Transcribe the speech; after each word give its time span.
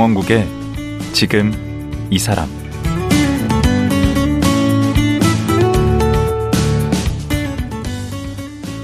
강원국의 0.00 0.48
지금 1.12 1.52
이 2.08 2.18
사람 2.18 2.48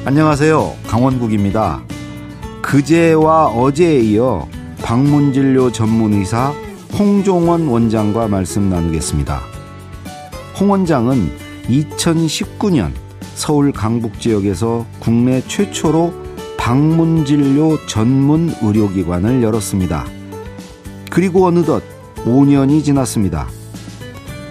안녕하세요. 0.04 0.76
강원국입니다. 0.86 1.82
그제와 2.60 3.46
어제에 3.46 4.00
이어 4.00 4.46
방문진료 4.82 5.72
전문의사 5.72 6.52
홍종원 6.98 7.66
원장과 7.66 8.28
말씀 8.28 8.68
나누겠습니다. 8.68 9.40
홍 10.60 10.70
원장은 10.70 11.30
2019년 11.62 12.92
서울 13.34 13.72
강북 13.72 14.20
지역에서 14.20 14.84
국내 15.00 15.40
최초로 15.40 16.12
방문진료 16.58 17.86
전문 17.86 18.52
의료기관을 18.60 19.42
열었습니다. 19.42 20.16
그리고 21.16 21.46
어느덧 21.46 21.82
5년이 22.26 22.84
지났습니다. 22.84 23.48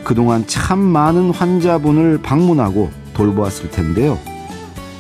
그동안 0.04 0.48
참 0.48 0.80
많은 0.80 1.30
환자분을 1.30 2.24
방문하고 2.24 2.90
돌보았을 3.14 3.70
텐데요. 3.70 4.18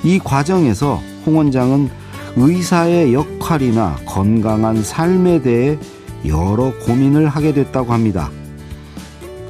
이 0.03 0.19
과정에서 0.19 1.01
홍 1.25 1.37
원장은 1.37 1.89
의사의 2.35 3.15
역할이나 3.15 3.95
건강한 4.05 4.83
삶에 4.83 5.41
대해 5.41 5.79
여러 6.27 6.71
고민을 6.85 7.29
하게 7.29 7.51
됐다고 7.51 7.93
합니다. 7.93 8.29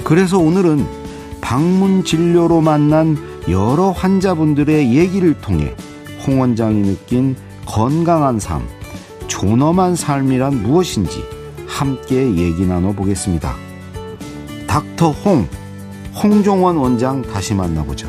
그래서 0.06 0.38
오늘은 0.38 0.86
방문 1.42 2.06
진료로 2.06 2.62
만난 2.62 3.18
여러 3.50 3.92
환자분들의 3.92 4.96
얘기를 4.96 5.34
통해 5.42 5.76
홍 6.26 6.40
원장이 6.40 6.82
느낀 6.82 7.36
건강한 7.66 8.40
삶, 8.40 8.66
존엄한 9.28 9.98
삶이란 9.98 10.64
무엇인지 10.64 11.35
함께 11.76 12.38
얘기 12.38 12.66
나눠보겠습니다. 12.66 13.54
닥터 14.66 15.12
홍, 15.12 15.46
홍종원 16.24 16.78
원장 16.78 17.22
다시 17.22 17.54
만나보죠. 17.54 18.08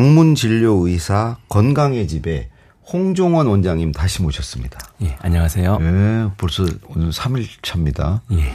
방문 0.00 0.34
진료 0.34 0.86
의사 0.86 1.36
건강의 1.50 2.08
집에 2.08 2.48
홍종원 2.90 3.46
원장님 3.48 3.92
다시 3.92 4.22
모셨습니다. 4.22 4.80
예, 5.02 5.14
안녕하세요. 5.20 5.78
예, 5.78 6.30
벌써 6.38 6.64
오늘 6.88 7.10
3일 7.10 7.46
차입니다. 7.60 8.22
예. 8.32 8.50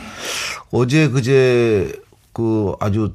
어제 0.71 1.07
그제 1.07 2.01
그 2.33 2.73
아주 2.79 3.13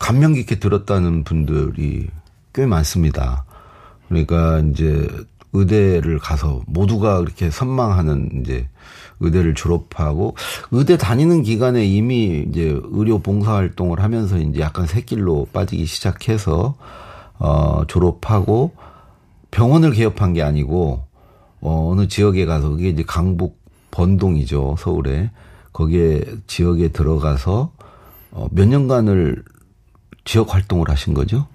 감명 0.00 0.32
깊게 0.32 0.58
들었다는 0.58 1.22
분들이 1.22 2.08
꽤 2.52 2.66
많습니다. 2.66 3.44
그러니까 4.08 4.58
이제 4.72 5.06
의대를 5.52 6.18
가서 6.18 6.60
모두가 6.66 7.18
그렇게 7.18 7.52
선망하는 7.52 8.42
이제 8.42 8.68
의대를 9.20 9.54
졸업하고 9.54 10.36
의대 10.72 10.96
다니는 10.96 11.44
기간에 11.44 11.86
이미 11.86 12.44
이제 12.50 12.76
의료 12.82 13.20
봉사 13.20 13.54
활동을 13.54 14.00
하면서 14.00 14.38
이제 14.38 14.58
약간 14.58 14.88
새길로 14.88 15.46
빠지기 15.52 15.86
시작해서 15.86 16.74
어 17.38 17.82
졸업하고 17.86 18.72
병원을 19.50 19.92
개업한 19.92 20.32
게 20.32 20.42
아니고 20.42 21.04
어 21.60 21.88
어느 21.90 22.08
지역에 22.08 22.46
가서 22.46 22.70
그게 22.70 22.88
이제 22.90 23.02
강북 23.06 23.58
번동이죠 23.90 24.76
서울에 24.78 25.30
거기에 25.72 26.24
지역에 26.46 26.88
들어가서 26.88 27.70
어 28.32 28.48
몇 28.50 28.66
년간을 28.68 29.42
지역 30.24 30.54
활동을 30.54 30.88
하신 30.88 31.14
거죠? 31.14 31.46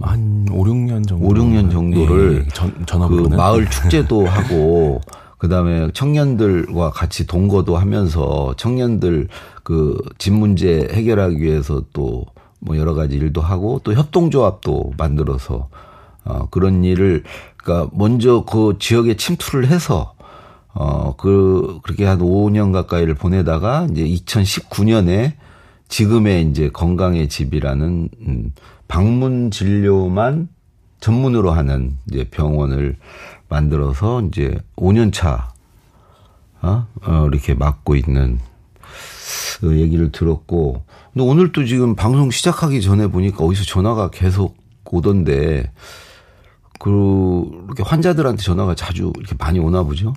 한 0.00 0.46
5, 0.50 0.64
6년 0.64 1.06
정도. 1.08 1.26
5, 1.26 1.30
6년 1.30 1.70
정도를 1.70 2.44
예, 2.46 2.48
전, 2.52 2.84
전업으로는. 2.86 3.30
그 3.30 3.34
마을 3.36 3.68
축제도 3.70 4.24
하고 4.28 5.00
그다음에 5.38 5.90
청년들과 5.92 6.90
같이 6.90 7.26
동거도 7.26 7.76
하면서 7.76 8.54
청년들 8.56 9.28
그 9.64 9.98
집 10.18 10.32
문제 10.34 10.86
해결하기 10.92 11.40
위해서 11.40 11.82
또 11.92 12.24
뭐 12.60 12.76
여러 12.76 12.94
가지 12.94 13.16
일도 13.16 13.40
하고 13.40 13.80
또 13.84 13.94
협동조합도 13.94 14.94
만들어서 14.96 15.68
어 16.24 16.48
그런 16.50 16.84
일을 16.84 17.22
그러니까 17.56 17.90
먼저 17.94 18.44
그 18.44 18.76
지역에 18.78 19.16
침투를 19.16 19.68
해서 19.68 20.14
어그 20.72 21.80
그렇게 21.82 22.04
한 22.04 22.18
5년 22.18 22.72
가까이를 22.72 23.14
보내다가 23.14 23.86
이제 23.90 24.04
2019년에 24.04 25.34
지금의 25.88 26.48
이제 26.50 26.68
건강의 26.70 27.28
집이라는 27.28 28.08
음 28.26 28.52
방문 28.88 29.50
진료만 29.50 30.48
전문으로 31.00 31.50
하는 31.52 31.96
이제 32.10 32.24
병원을 32.24 32.96
만들어서 33.48 34.22
이제 34.22 34.58
5년 34.76 35.12
차, 35.12 35.52
어, 36.62 36.86
어 37.02 37.28
이렇게 37.30 37.54
맡고 37.54 37.94
있는 37.96 38.38
그 39.60 39.78
얘기를 39.78 40.10
들었고, 40.10 40.84
근데 41.16 41.30
오늘 41.30 41.50
또 41.50 41.64
지금 41.64 41.96
방송 41.96 42.30
시작하기 42.30 42.82
전에 42.82 43.06
보니까 43.06 43.42
어디서 43.42 43.64
전화가 43.64 44.10
계속 44.10 44.54
오던데, 44.84 45.72
그, 46.78 47.50
이렇게 47.64 47.82
환자들한테 47.82 48.42
전화가 48.42 48.74
자주 48.74 49.14
이렇게 49.16 49.34
많이 49.38 49.58
오나 49.58 49.82
보죠? 49.82 50.12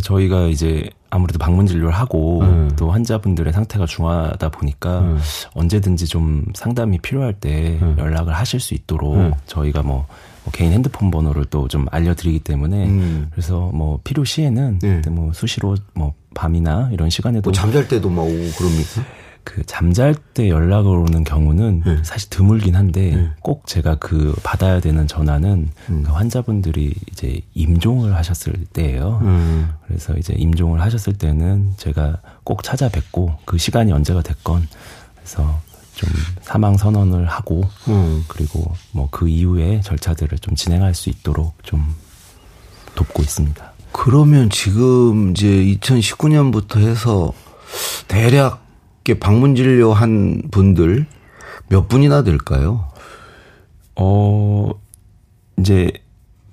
저희가 0.00 0.46
이제 0.46 0.88
아무래도 1.10 1.40
방문 1.40 1.66
진료를 1.66 1.92
하고 1.92 2.40
음. 2.42 2.70
또 2.78 2.92
환자분들의 2.92 3.52
상태가 3.52 3.84
중하다 3.84 4.48
보니까 4.50 5.00
음. 5.00 5.18
언제든지 5.54 6.06
좀 6.06 6.44
상담이 6.54 6.98
필요할 6.98 7.34
때 7.34 7.80
음. 7.82 7.96
연락을 7.98 8.32
하실 8.32 8.60
수 8.60 8.74
있도록 8.74 9.34
저희가 9.46 9.82
뭐, 9.82 10.06
뭐 10.44 10.52
개인 10.52 10.70
핸드폰 10.72 11.10
번호를 11.10 11.46
또 11.46 11.66
좀 11.66 11.86
알려드리기 11.90 12.38
때문에 12.40 13.26
그래서 13.32 13.70
뭐 13.74 13.98
필요 14.04 14.24
시에는 14.24 14.78
네. 14.78 15.02
뭐 15.10 15.32
수시로 15.32 15.76
뭐 15.94 16.14
밤이나 16.34 16.90
이런 16.92 17.10
시간에도 17.10 17.50
뭐 17.50 17.52
잠잘 17.52 17.88
때도 17.88 18.08
막 18.08 18.22
오고 18.22 18.32
그럽니까? 18.56 19.02
그 19.44 19.64
잠잘 19.64 20.14
때 20.34 20.48
연락을 20.48 20.90
오는 20.90 21.24
경우는 21.24 21.82
네. 21.84 21.98
사실 22.04 22.30
드물긴 22.30 22.76
한데 22.76 23.14
네. 23.16 23.30
꼭 23.40 23.66
제가 23.66 23.96
그 23.96 24.34
받아야 24.42 24.80
되는 24.80 25.06
전화는 25.06 25.68
음. 25.90 26.02
그 26.04 26.12
환자분들이 26.12 26.94
이제 27.10 27.40
임종을 27.54 28.14
하셨을 28.14 28.52
때예요. 28.72 29.20
음. 29.22 29.72
그래서 29.86 30.14
이제 30.16 30.34
임종을 30.36 30.80
하셨을 30.80 31.14
때는 31.14 31.74
제가 31.76 32.18
꼭 32.44 32.62
찾아뵙고 32.62 33.38
그 33.44 33.58
시간이 33.58 33.92
언제가 33.92 34.22
됐건 34.22 34.66
그래서 35.16 35.60
좀 35.94 36.08
사망 36.40 36.76
선언을 36.76 37.26
하고 37.26 37.62
음. 37.88 38.24
그리고 38.28 38.72
뭐 38.92 39.08
그 39.12 39.28
이후에 39.28 39.80
절차들을 39.82 40.38
좀 40.38 40.56
진행할 40.56 40.94
수 40.94 41.10
있도록 41.10 41.54
좀 41.62 41.94
돕고 42.96 43.22
있습니다. 43.22 43.72
그러면 43.92 44.50
지금 44.50 45.30
이제 45.30 45.46
2019년부터 45.46 46.78
해서 46.78 47.32
대략 48.08 48.64
방문 49.18 49.54
진료한 49.56 50.42
분들 50.50 51.06
몇 51.68 51.88
분이나 51.88 52.22
될까요? 52.22 52.84
어, 53.96 54.70
이제 55.58 55.90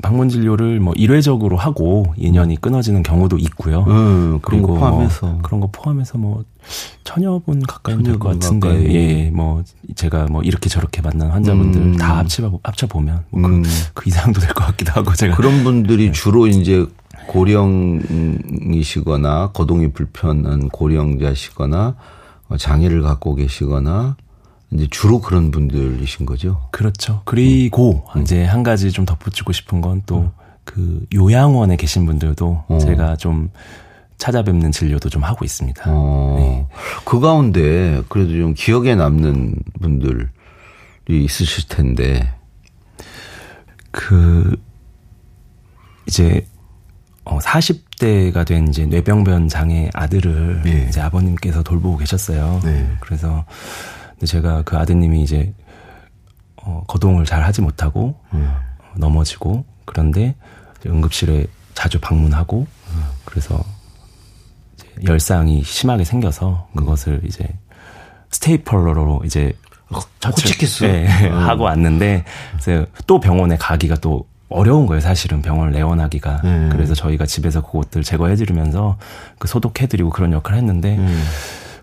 방문 0.01 0.29
진료를 0.29 0.79
뭐 0.79 0.93
일회적으로 0.95 1.57
하고 1.57 2.05
인연이 2.15 2.55
끊어지는 2.59 3.03
경우도 3.03 3.37
있고요. 3.37 3.83
음, 3.87 4.39
그런 4.41 4.61
거 4.61 4.67
그리고 4.67 4.75
포함해서. 4.79 5.27
뭐 5.27 5.39
그런 5.41 5.59
거 5.59 5.67
포함해서 5.71 6.17
뭐 6.17 6.43
천여 7.03 7.41
분 7.45 7.61
가까이 7.61 8.01
될것분 8.01 8.39
같은데 8.39 8.67
가까이. 8.69 8.95
예, 8.95 9.29
뭐 9.29 9.61
제가 9.95 10.27
뭐 10.27 10.41
이렇게 10.41 10.69
저렇게 10.69 11.01
만난 11.01 11.29
환자분들 11.31 11.81
음. 11.81 11.97
다 11.97 12.19
합쳐 12.19 12.49
합쳐 12.63 12.87
보면 12.87 13.25
뭐 13.29 13.49
음. 13.49 13.61
그, 13.63 13.69
그 13.93 14.07
이상도 14.09 14.39
될 14.39 14.53
것 14.53 14.65
같기도 14.67 14.93
하고 14.93 15.13
제가 15.13 15.35
그런 15.35 15.65
분들이 15.65 16.13
주로 16.13 16.47
이제 16.47 16.85
고령이시거나 17.27 19.51
거동이 19.51 19.91
불편한 19.91 20.69
고령자시거나 20.69 21.87
어, 21.87 21.95
장애를 22.57 23.01
갖고 23.01 23.35
계시거나 23.35 24.17
이제 24.71 24.87
주로 24.89 25.19
그런 25.19 25.51
분들이신 25.51 26.25
거죠. 26.25 26.67
그렇죠. 26.71 27.21
그리고 27.25 28.05
음. 28.15 28.21
이제 28.21 28.43
한 28.45 28.63
가지 28.63 28.91
좀 28.91 29.05
덧붙이고 29.05 29.51
싶은 29.51 29.81
건 29.81 30.01
또그 30.05 31.05
요양원에 31.13 31.75
계신 31.75 32.05
분들도 32.05 32.65
어. 32.67 32.77
제가 32.79 33.15
좀 33.15 33.49
찾아뵙는 34.17 34.71
진료도 34.71 35.09
좀 35.09 35.23
하고 35.23 35.45
있습니다. 35.45 35.83
어, 35.87 36.35
네. 36.37 36.67
그 37.05 37.19
가운데 37.19 38.03
그래도 38.09 38.31
좀 38.31 38.53
기억에 38.53 38.95
남는 38.95 39.55
분들이 39.81 40.25
있으실 41.07 41.67
텐데. 41.67 42.33
그 43.91 44.55
이제 46.05 46.45
어 47.25 47.39
40 47.39 47.88
대가 47.99 48.43
된 48.43 48.69
이제 48.69 48.85
뇌병변 48.85 49.49
장애 49.49 49.89
아들을 49.93 50.63
예. 50.65 50.87
이제 50.87 51.01
아버님께서 51.01 51.61
돌보고 51.61 51.97
계셨어요. 51.97 52.61
네. 52.63 52.89
그래서 53.01 53.45
근데 54.11 54.25
제가 54.25 54.63
그 54.63 54.77
아드님이 54.77 55.21
이제 55.21 55.53
어, 56.55 56.83
거동을 56.87 57.25
잘 57.25 57.43
하지 57.43 57.61
못하고 57.61 58.19
음. 58.33 58.51
넘어지고 58.95 59.65
그런데 59.85 60.35
응급실에 60.85 61.45
자주 61.73 61.99
방문하고 61.99 62.65
음. 62.91 63.03
그래서 63.25 63.63
열상이 65.05 65.63
심하게 65.63 66.03
생겨서 66.03 66.67
그것을 66.75 67.21
이제 67.25 67.47
스테이플러로 68.31 69.21
이제 69.25 69.53
호치키스 70.25 70.83
네, 70.85 71.07
하고 71.29 71.63
왔는데 71.63 72.23
그래서 72.59 72.85
또 73.07 73.19
병원에 73.19 73.57
가기가 73.57 73.95
또 73.95 74.27
어려운 74.49 74.85
거예요, 74.87 74.99
사실은 74.99 75.41
병원을 75.41 75.71
내원하기가. 75.73 76.41
음. 76.43 76.69
그래서 76.71 76.93
저희가 76.95 77.25
집에서 77.25 77.61
그것들 77.61 78.03
제거해 78.03 78.35
드리면서 78.35 78.97
그 79.37 79.47
소독해 79.47 79.87
드리고 79.87 80.09
그런 80.09 80.33
역할을 80.33 80.57
했는데 80.57 80.97
음. 80.97 81.23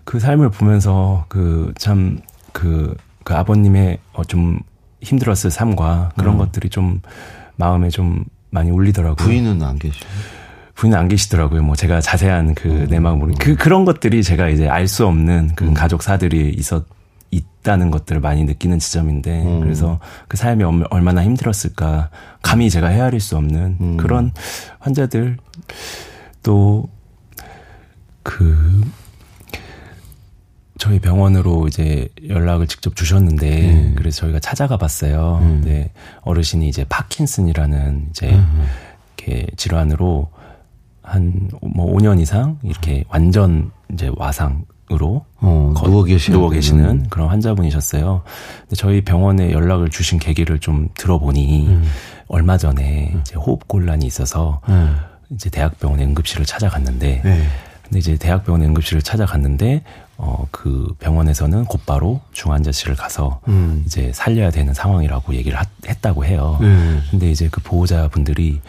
그 0.03 0.19
삶을 0.19 0.49
보면서 0.49 1.25
그 1.27 1.73
참 1.77 2.19
그, 2.53 2.95
그 3.23 3.35
아버님의 3.35 3.99
어좀 4.13 4.59
힘들었을 5.01 5.51
삶과 5.51 6.11
그런 6.17 6.35
음. 6.35 6.37
것들이 6.39 6.69
좀 6.69 7.01
마음에 7.55 7.89
좀 7.89 8.23
많이 8.49 8.71
울리더라고요. 8.71 9.15
부인은 9.15 9.61
안 9.61 9.77
계시요? 9.77 10.07
부인은 10.75 10.97
안 10.97 11.07
계시더라고요. 11.07 11.61
뭐 11.63 11.75
제가 11.75 12.01
자세한 12.01 12.55
그내 12.55 12.99
마음을 12.99 13.33
그 13.39 13.55
그런 13.55 13.85
것들이 13.85 14.23
제가 14.23 14.49
이제 14.49 14.67
알 14.67 14.87
수 14.87 15.05
없는 15.05 15.51
그 15.55 15.65
음. 15.65 15.73
가족사들이 15.73 16.53
있었 16.57 16.85
있다는 17.31 17.91
것들을 17.91 18.21
많이 18.21 18.43
느끼는 18.45 18.79
지점인데 18.79 19.43
음. 19.43 19.59
그래서 19.61 19.99
그 20.27 20.37
삶이 20.37 20.63
얼마나 20.89 21.23
힘들었을까 21.23 22.09
감히 22.41 22.69
제가 22.69 22.87
헤아릴 22.87 23.19
수 23.19 23.37
없는 23.37 23.77
음. 23.81 23.97
그런 23.97 24.31
환자들 24.79 25.37
또 26.43 26.87
그 28.27 28.83
저희 30.77 30.99
병원으로 30.99 31.67
이제 31.67 32.09
연락을 32.27 32.67
직접 32.67 32.93
주셨는데 32.95 33.71
음. 33.71 33.95
그래서 33.97 34.19
저희가 34.21 34.39
찾아가 34.39 34.77
봤어요. 34.77 35.39
음. 35.41 35.61
근데 35.61 35.91
어르신이 36.21 36.67
이제 36.67 36.83
파킨슨이라는 36.89 38.07
이제 38.09 38.33
음. 38.35 38.65
이렇게 39.17 39.47
질환으로 39.55 40.29
한 41.01 41.49
뭐 41.61 41.95
5년 41.95 42.19
이상 42.19 42.59
이렇게 42.63 43.05
완전 43.07 43.71
이제 43.93 44.11
와상 44.17 44.65
으로 44.89 45.25
어, 45.41 45.73
누워 45.83 46.03
계시는 46.05 46.39
누워 46.39 46.49
계시는 46.49 47.07
그런 47.09 47.27
환자분이셨어요. 47.27 48.21
근데 48.61 48.75
저희 48.77 49.01
병원에 49.01 49.51
연락을 49.51 49.89
주신 49.89 50.17
계기를 50.17 50.59
좀 50.59 50.87
들어보니 50.93 51.67
음. 51.67 51.83
얼마 52.29 52.57
전에 52.57 53.11
음. 53.13 53.19
이제 53.19 53.35
호흡 53.35 53.67
곤란이 53.67 54.05
있어서 54.05 54.61
음. 54.69 54.97
이제 55.29 55.49
대학병원에 55.49 56.05
응급실을 56.05 56.45
찾아갔는데 56.45 57.21
네. 57.21 57.47
근데 57.83 57.99
이제 57.99 58.15
대학병원에 58.15 58.65
응급실을 58.67 59.01
찾아갔는데 59.01 59.83
어그 60.15 60.95
병원에서는 60.99 61.65
곧바로 61.65 62.21
중환자실을 62.31 62.95
가서 62.95 63.41
음. 63.49 63.83
이제 63.85 64.11
살려야 64.13 64.51
되는 64.51 64.73
상황이라고 64.73 65.35
얘기를 65.35 65.59
하, 65.59 65.65
했다고 65.85 66.23
해요. 66.23 66.59
음. 66.61 67.03
근데 67.11 67.29
이제 67.29 67.49
그 67.51 67.61
보호자분들이 67.61 68.61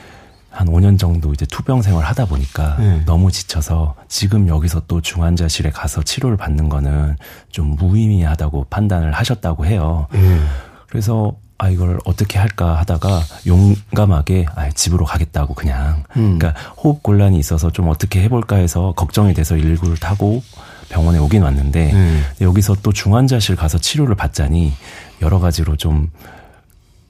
한 0.50 0.66
5년 0.68 0.98
정도 0.98 1.32
이제 1.32 1.46
투병 1.46 1.82
생활 1.82 2.04
하다 2.04 2.26
보니까 2.26 2.76
네. 2.78 3.02
너무 3.04 3.30
지쳐서 3.30 3.94
지금 4.08 4.48
여기서 4.48 4.82
또 4.88 5.00
중환자실에 5.00 5.70
가서 5.70 6.02
치료를 6.02 6.36
받는 6.36 6.68
거는 6.68 7.16
좀 7.50 7.76
무의미하다고 7.76 8.66
판단을 8.70 9.12
하셨다고 9.12 9.66
해요. 9.66 10.06
네. 10.12 10.40
그래서 10.88 11.34
아 11.58 11.68
이걸 11.68 11.98
어떻게 12.04 12.38
할까 12.38 12.74
하다가 12.78 13.20
용감하게 13.46 14.46
아 14.54 14.70
집으로 14.70 15.04
가겠다고 15.04 15.54
그냥 15.54 16.04
음. 16.16 16.38
그러니까 16.38 16.54
호흡 16.76 17.02
곤란이 17.02 17.36
있어서 17.38 17.70
좀 17.70 17.88
어떻게 17.88 18.22
해볼까 18.22 18.56
해서 18.56 18.92
걱정이 18.96 19.34
돼서 19.34 19.56
일구를 19.56 19.96
타고 19.96 20.42
병원에 20.88 21.18
오긴 21.18 21.42
왔는데 21.42 21.92
음. 21.92 22.24
여기서 22.40 22.76
또 22.82 22.92
중환자실 22.92 23.56
가서 23.56 23.76
치료를 23.78 24.14
받자니 24.14 24.72
여러 25.20 25.40
가지로 25.40 25.76
좀 25.76 26.10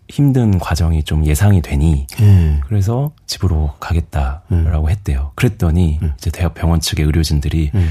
힘든 0.08 0.58
과정이 0.58 1.02
좀 1.02 1.26
예상이 1.26 1.60
되니 1.60 2.06
음. 2.20 2.60
그래서 2.66 3.12
집으로 3.26 3.74
가겠다라고 3.78 4.44
음. 4.52 4.88
했대요. 4.88 5.32
그랬더니 5.34 5.98
음. 6.02 6.12
이제 6.16 6.30
대학 6.30 6.54
병원 6.54 6.80
측의 6.80 7.04
의료진들이 7.04 7.70
음. 7.74 7.90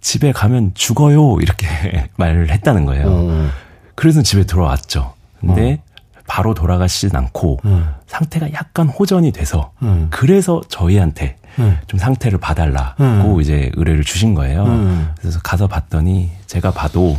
집에 0.00 0.32
가면 0.32 0.72
죽어요 0.74 1.38
이렇게 1.40 1.68
말을 2.16 2.50
했다는 2.50 2.86
거예요. 2.86 3.06
어. 3.08 3.48
그래서 3.94 4.22
집에 4.22 4.44
들어왔죠. 4.44 5.12
근데 5.40 5.82
어. 5.86 5.90
바로 6.26 6.54
돌아가시진 6.54 7.14
않고 7.14 7.60
음. 7.66 7.92
상태가 8.06 8.52
약간 8.54 8.88
호전이 8.88 9.32
돼서 9.32 9.72
음. 9.82 10.06
그래서 10.10 10.62
저희한테 10.68 11.36
좀 11.88 11.98
상태를 11.98 12.38
봐달라고 12.38 13.40
이제 13.42 13.70
의뢰를 13.74 14.04
주신 14.04 14.34
거예요. 14.34 15.12
그래서 15.20 15.40
가서 15.42 15.66
봤더니 15.66 16.30
제가 16.46 16.70
봐도 16.70 17.18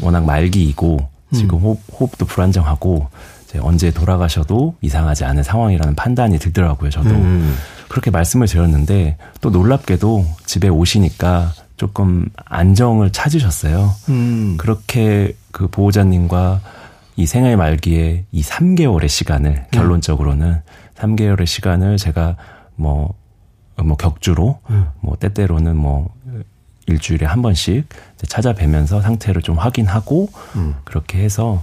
워낙 0.00 0.24
말기이고 0.24 1.08
지금 1.32 1.58
음. 1.58 1.62
호흡, 1.62 1.80
호흡도 1.92 2.26
불안정하고 2.26 3.08
이제 3.44 3.58
언제 3.60 3.90
돌아가셔도 3.90 4.74
이상하지 4.82 5.24
않은 5.24 5.42
상황이라는 5.42 5.94
판단이 5.94 6.38
들더라고요. 6.38 6.90
저도 6.90 7.10
음. 7.10 7.56
그렇게 7.88 8.10
말씀을 8.10 8.46
드렸는데 8.46 9.16
또 9.40 9.50
놀랍게도 9.50 10.26
집에 10.44 10.68
오시니까 10.68 11.52
조금 11.76 12.28
안정을 12.44 13.12
찾으셨어요. 13.12 13.94
음. 14.10 14.56
그렇게 14.58 15.34
그 15.52 15.68
보호자님과 15.68 16.60
이 17.16 17.26
생애 17.26 17.56
말기에 17.56 18.26
이 18.30 18.42
3개월의 18.42 19.08
시간을 19.08 19.50
음. 19.50 19.64
결론적으로는 19.70 20.60
3개월의 20.96 21.46
시간을 21.46 21.96
제가 21.96 22.36
뭐, 22.76 23.14
뭐 23.76 23.96
격주로 23.96 24.58
음. 24.70 24.88
뭐 25.00 25.16
때때로는 25.16 25.76
뭐 25.76 26.10
일주일에 26.88 27.26
한 27.26 27.42
번씩 27.42 27.86
찾아뵈면서 28.26 29.00
상태를 29.00 29.42
좀 29.42 29.58
확인하고 29.58 30.28
음. 30.56 30.74
그렇게 30.84 31.18
해서 31.18 31.62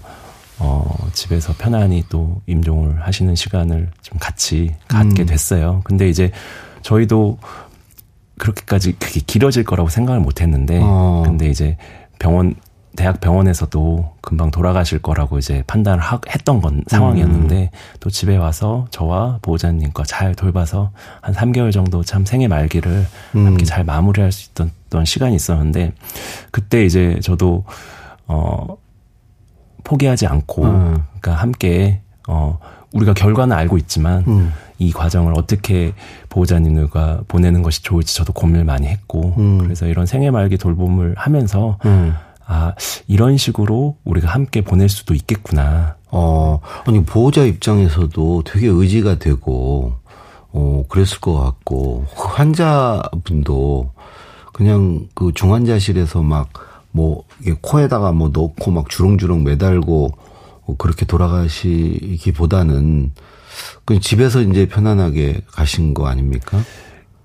어 0.59 1.09
집에서 1.11 1.53
편안히 1.57 2.03
또 2.07 2.41
임종을 2.45 3.05
하시는 3.05 3.35
시간을 3.35 3.89
좀 4.01 4.17
같이 4.19 4.75
갖게 4.87 5.23
음. 5.23 5.25
됐어요. 5.25 5.81
근데 5.83 6.07
이제 6.07 6.31
저희도 6.81 7.39
그렇게까지 8.37 8.93
그게 8.99 9.19
길어질 9.25 9.63
거라고 9.63 9.89
생각을 9.89 10.21
못 10.21 10.41
했는데 10.41 10.79
어. 10.81 11.23
근데 11.25 11.49
이제 11.49 11.77
병원 12.19 12.55
대학 12.95 13.19
병원에서도 13.19 14.13
금방 14.21 14.51
돌아가실 14.51 14.99
거라고 14.99 15.37
이제 15.37 15.63
판단을 15.67 15.99
하, 15.99 16.19
했던 16.29 16.61
건 16.61 16.83
상황이었는데 16.87 17.69
음. 17.73 17.97
또 17.99 18.09
집에 18.09 18.37
와서 18.37 18.87
저와 18.89 19.39
보호자님과 19.41 20.03
잘 20.05 20.33
돌봐서 20.33 20.91
한 21.21 21.33
3개월 21.33 21.71
정도 21.71 22.03
참 22.03 22.25
생애 22.25 22.47
말기를 22.47 23.05
음. 23.35 23.45
함께 23.45 23.65
잘 23.65 23.83
마무리할 23.83 24.31
수 24.31 24.49
있던 24.51 24.71
시간이 25.03 25.35
있었는데 25.35 25.93
그때 26.51 26.85
이제 26.85 27.19
저도 27.21 27.65
어 28.27 28.77
포기하지 29.83 30.27
않고 30.27 30.63
음. 30.63 31.03
그러니까 31.19 31.33
함께 31.33 32.01
어 32.27 32.59
우리가 32.93 33.13
결과는 33.13 33.55
알고 33.57 33.77
있지만 33.79 34.23
음. 34.27 34.53
이 34.77 34.91
과정을 34.91 35.33
어떻게 35.35 35.93
보호자님들과 36.29 37.23
보내는 37.27 37.61
것이 37.61 37.83
좋을지 37.83 38.15
저도 38.15 38.31
고민을 38.31 38.63
많이 38.63 38.87
했고 38.87 39.33
음. 39.37 39.57
그래서 39.57 39.87
이런 39.87 40.05
생애 40.05 40.31
말기 40.31 40.57
돌봄을 40.57 41.15
하면서 41.17 41.77
음. 41.85 42.15
아, 42.47 42.73
이런 43.07 43.37
식으로 43.37 43.97
우리가 44.03 44.29
함께 44.29 44.61
보낼 44.61 44.87
수도 44.87 45.13
있겠구나. 45.13 45.95
어, 46.11 46.59
아니, 46.85 47.03
보호자 47.03 47.43
입장에서도 47.43 48.43
되게 48.45 48.67
의지가 48.67 49.17
되고, 49.17 49.95
어, 50.51 50.83
그랬을 50.87 51.19
것 51.19 51.33
같고, 51.33 52.05
환자분도 52.15 53.91
그냥 54.55 55.09
그 55.13 55.33
중환자실에서 55.35 56.23
막, 56.23 56.47
뭐, 56.91 57.25
코에다가 57.59 58.13
뭐 58.13 58.29
넣고 58.29 58.71
막 58.71 58.89
주렁주렁 58.89 59.43
매달고, 59.43 60.13
어, 60.65 60.75
그렇게 60.77 61.05
돌아가시기보다는, 61.05 63.11
그 63.83 63.99
집에서 63.99 64.41
이제 64.41 64.65
편안하게 64.65 65.41
가신 65.51 65.93
거 65.93 66.07
아닙니까? 66.07 66.61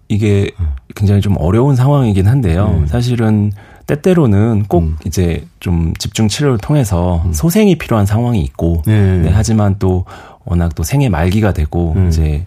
이게 0.08 0.50
굉장히 0.96 1.20
좀 1.20 1.36
어려운 1.38 1.76
상황이긴 1.76 2.26
한데요. 2.26 2.80
음. 2.80 2.88
사실은 2.88 3.52
때때로는 3.86 4.64
꼭 4.66 4.82
음. 4.82 4.96
이제 5.06 5.46
좀 5.60 5.94
집중 5.98 6.26
치료를 6.26 6.58
통해서 6.58 7.22
음. 7.26 7.32
소생이 7.32 7.78
필요한 7.78 8.06
상황이 8.06 8.42
있고, 8.42 8.82
네. 8.86 9.18
네, 9.18 9.30
하지만 9.32 9.76
또 9.78 10.04
워낙 10.44 10.74
또 10.74 10.82
생애 10.82 11.08
말기가 11.08 11.52
되고 11.52 11.92
음. 11.94 12.08
이제 12.08 12.44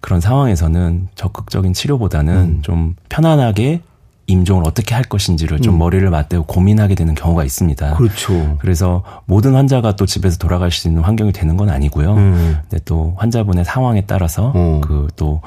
그런 0.00 0.20
상황에서는 0.20 1.10
적극적인 1.14 1.74
치료보다는 1.74 2.34
음. 2.34 2.58
좀 2.62 2.96
편안하게 3.08 3.82
임종을 4.28 4.64
어떻게 4.66 4.94
할 4.94 5.04
것인지를 5.04 5.60
좀 5.60 5.74
음. 5.74 5.78
머리를 5.78 6.08
맞대고 6.10 6.44
고민하게 6.44 6.94
되는 6.94 7.14
경우가 7.14 7.44
있습니다. 7.44 7.94
그렇죠. 7.94 8.56
그래서 8.60 9.02
모든 9.26 9.54
환자가 9.54 9.96
또 9.96 10.04
집에서 10.04 10.36
돌아갈 10.38 10.70
수 10.70 10.88
있는 10.88 11.02
환경이 11.02 11.32
되는 11.32 11.56
건 11.56 11.70
아니고요. 11.70 12.14
음. 12.14 12.58
근데 12.62 12.82
또 12.84 13.14
환자분의 13.18 13.64
상황에 13.64 14.02
따라서 14.06 14.52
어. 14.54 14.80
그또 14.82 15.42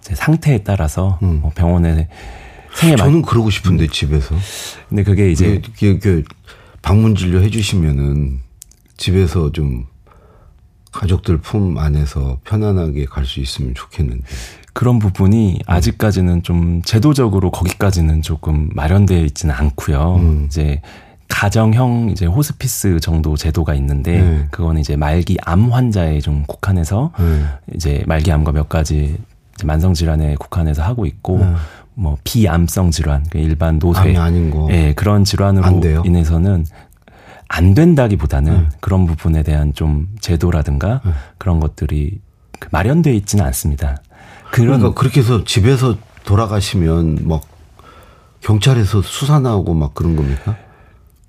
상태에 0.00 0.58
따라서 0.58 1.18
음. 1.22 1.40
뭐 1.42 1.50
병원에 1.54 2.08
생애 2.74 2.96
저는 2.96 3.12
말... 3.12 3.22
그러고 3.22 3.50
싶은데 3.50 3.88
집에서. 3.88 4.34
근데 4.88 5.02
그게 5.02 5.30
이제 5.30 5.60
그게, 5.64 5.98
그게 5.98 6.22
방문 6.80 7.14
진료 7.14 7.40
해주시면은 7.42 8.40
집에서 8.96 9.50
좀 9.52 9.86
가족들 10.92 11.38
품 11.38 11.78
안에서 11.78 12.38
편안하게 12.44 13.06
갈 13.06 13.24
수 13.24 13.40
있으면 13.40 13.74
좋겠는데. 13.74 14.24
그런 14.72 14.98
부분이 14.98 15.60
아직까지는 15.66 16.42
좀 16.42 16.82
제도적으로 16.84 17.50
거기까지는 17.50 18.22
조금 18.22 18.70
마련되어 18.74 19.24
있지는 19.24 19.54
않고요. 19.54 20.16
음. 20.16 20.44
이제 20.46 20.80
가정형 21.28 22.10
이제 22.10 22.26
호스피스 22.26 23.00
정도 23.00 23.36
제도가 23.36 23.74
있는데 23.74 24.20
네. 24.20 24.46
그거는 24.50 24.80
이제 24.80 24.96
말기 24.96 25.36
암 25.44 25.72
환자에 25.72 26.20
좀 26.20 26.44
국한해서 26.46 27.12
네. 27.18 27.44
이제 27.74 28.02
말기 28.06 28.30
암과 28.30 28.52
몇 28.52 28.68
가지 28.68 29.18
만성 29.64 29.94
질환에 29.94 30.34
국한해서 30.36 30.82
하고 30.82 31.06
있고 31.06 31.38
네. 31.38 31.54
뭐 31.94 32.16
비암성 32.24 32.90
질환, 32.90 33.24
그 33.30 33.38
일반 33.38 33.78
노쇠, 33.78 34.16
아닌 34.16 34.50
거. 34.50 34.68
예, 34.70 34.94
그런 34.94 35.24
질환으로 35.24 36.04
인해서는 36.04 36.64
안 37.48 37.74
된다기보다는 37.74 38.52
네. 38.52 38.68
그런 38.80 39.06
부분에 39.06 39.42
대한 39.42 39.74
좀 39.74 40.08
제도라든가 40.20 41.00
네. 41.04 41.12
그런 41.36 41.60
것들이 41.60 42.20
그 42.58 42.68
마련돼 42.70 43.14
있지는 43.14 43.44
않습니다. 43.46 43.98
그러니까 44.52 44.92
그렇게 44.92 45.20
해서 45.20 45.44
집에서 45.44 45.96
돌아가시면 46.24 47.26
막 47.26 47.42
경찰에서 48.40 49.02
수사 49.02 49.40
나오고 49.40 49.74
막 49.74 49.94
그런 49.94 50.14
겁니까? 50.14 50.56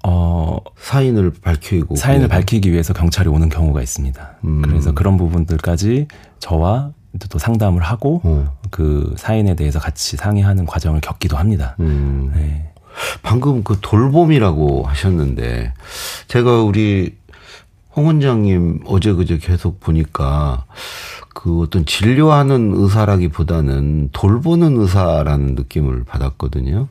어 0.06 0.58
사인을 0.77 1.32
밝히고 1.42 1.96
사인을 1.96 2.27
밝히기 2.27 2.72
위해서 2.72 2.94
경찰이 2.94 3.30
오는 3.30 3.48
경우가 3.48 3.82
있습니다. 3.82 4.32
음. 4.44 4.62
그래서 4.62 4.92
그런 4.92 5.18
부분들까지 5.18 6.08
저와 6.39 6.92
또 7.30 7.39
상담을 7.39 7.82
하고 7.82 8.22
어. 8.24 8.58
그 8.70 9.13
사인에 9.18 9.56
대해서 9.56 9.80
같이 9.80 10.18
상의하는 10.18 10.65
과정을 10.65 11.00
겪기도 11.00 11.38
합니다. 11.38 11.75
음. 11.80 12.32
네. 12.36 12.74
방금 13.22 13.63
그 13.63 13.77
돌봄이라고 13.82 14.84
하셨는데 14.84 15.74
제가 16.27 16.63
우리 16.63 17.15
홍 17.96 18.08
원장님 18.08 18.82
어제 18.86 19.13
그제 19.13 19.38
계속 19.38 19.80
보니까 19.80 20.65
그 21.34 21.62
어떤 21.62 21.86
진료하는 21.86 22.74
의사라기보다는 22.75 24.10
돌보는 24.13 24.78
의사라는 24.80 25.56
느낌을 25.56 26.04
받았거든요. 26.04 26.88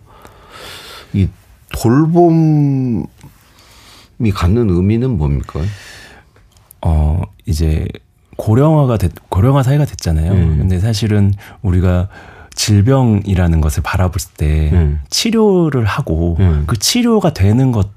이 1.13 1.29
돌봄이 1.73 3.07
갖는 4.35 4.71
의미는 4.71 5.17
뭡니까? 5.17 5.61
어, 6.83 7.23
이제 7.47 7.87
고령화가 8.37 8.97
됐, 8.97 9.13
고령화 9.29 9.63
사회가 9.63 9.85
됐잖아요. 9.85 10.33
음. 10.33 10.59
근데 10.59 10.81
사실은 10.81 11.33
우리가 11.63 12.09
질병이라는 12.55 13.61
것을 13.61 13.83
바라볼 13.83 14.21
때 14.37 14.71
음. 14.73 15.01
치료를 15.09 15.85
하고 15.85 16.37
음. 16.41 16.65
그 16.67 16.79
치료가 16.79 17.33
되는 17.33 17.73
것 17.73 17.89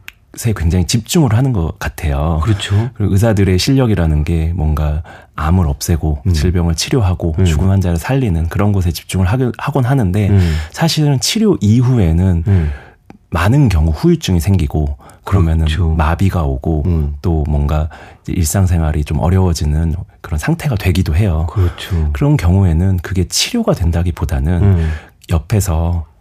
에 0.45 0.53
굉장히 0.55 0.85
집중을 0.85 1.33
하는 1.33 1.53
것 1.53 1.79
같아요. 1.79 2.41
그렇죠. 2.43 2.89
그리고 2.95 3.13
의사들의 3.13 3.57
실력이라는 3.57 4.23
게 4.23 4.51
뭔가 4.53 5.01
암을 5.35 5.67
없애고 5.67 6.23
음. 6.27 6.33
질병을 6.33 6.75
치료하고 6.75 7.35
음. 7.39 7.45
죽은 7.45 7.69
환자를 7.69 7.97
살리는 7.97 8.49
그런 8.49 8.71
곳에 8.71 8.91
집중을 8.91 9.27
하곤 9.27 9.85
하는데 9.85 10.29
음. 10.29 10.55
사실은 10.71 11.19
치료 11.19 11.57
이후에는 11.61 12.43
음. 12.47 12.71
많은 13.29 13.69
경우 13.69 13.91
후유증이 13.91 14.39
생기고 14.39 14.97
그러면은 15.23 15.65
그렇죠. 15.65 15.89
마비가 15.89 16.43
오고 16.43 16.83
음. 16.85 17.15
또 17.21 17.43
뭔가 17.49 17.89
일상생활이 18.27 19.03
좀 19.03 19.19
어려워지는 19.19 19.95
그런 20.21 20.37
상태가 20.37 20.75
되기도 20.75 21.15
해요. 21.15 21.47
그렇죠. 21.49 22.11
그런 22.13 22.37
경우에는 22.37 22.97
그게 22.97 23.27
치료가 23.27 23.73
된다기보다는 23.73 24.63
음. 24.63 24.91
옆에서 25.29 26.05
어 26.07 26.14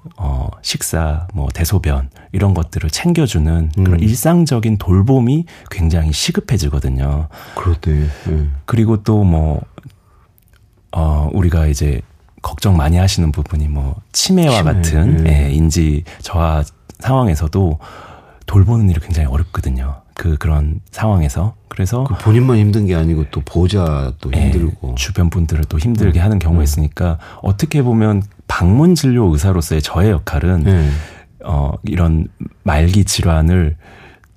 식사, 0.64 1.28
뭐 1.34 1.48
대소변 1.52 2.08
이런 2.32 2.54
것들을 2.54 2.88
챙겨주는 2.88 3.70
음. 3.76 3.84
그런 3.84 4.00
일상적인 4.00 4.78
돌봄이 4.78 5.44
굉장히 5.70 6.10
시급해지거든요. 6.10 7.28
그렇대. 7.54 8.08
음. 8.28 8.56
그리고 8.64 9.02
또뭐 9.02 9.60
어 10.92 11.28
우리가 11.34 11.66
이제 11.66 12.00
걱정 12.40 12.78
많이 12.78 12.96
하시는 12.96 13.30
부분이 13.30 13.68
뭐 13.68 13.96
치매와 14.12 14.58
치매. 14.58 14.72
같은 14.72 15.26
예, 15.28 15.52
인지 15.52 16.02
저하 16.22 16.64
상황에서도 16.98 17.78
돌보는 18.46 18.88
일이 18.88 19.00
굉장히 19.00 19.28
어렵거든요. 19.28 20.00
그 20.14 20.38
그런 20.38 20.80
상황에서 20.90 21.56
그래서 21.68 22.04
그 22.04 22.14
본인만 22.14 22.56
힘든 22.56 22.86
게 22.86 22.94
아니고 22.94 23.24
또 23.30 23.42
보호자도 23.44 24.30
예, 24.34 24.44
힘들고 24.44 24.94
주변 24.94 25.28
분들을 25.28 25.64
또 25.64 25.78
힘들게 25.78 26.20
음. 26.20 26.24
하는 26.24 26.38
경우가 26.38 26.62
음. 26.62 26.64
있으니까 26.64 27.18
어떻게 27.42 27.82
보면 27.82 28.22
방문 28.46 28.94
진료 28.94 29.32
의사로서의 29.32 29.82
저의 29.82 30.10
역할은 30.10 30.66
음. 30.66 30.96
어 31.44 31.72
이런 31.84 32.28
말기 32.62 33.04
질환을 33.04 33.76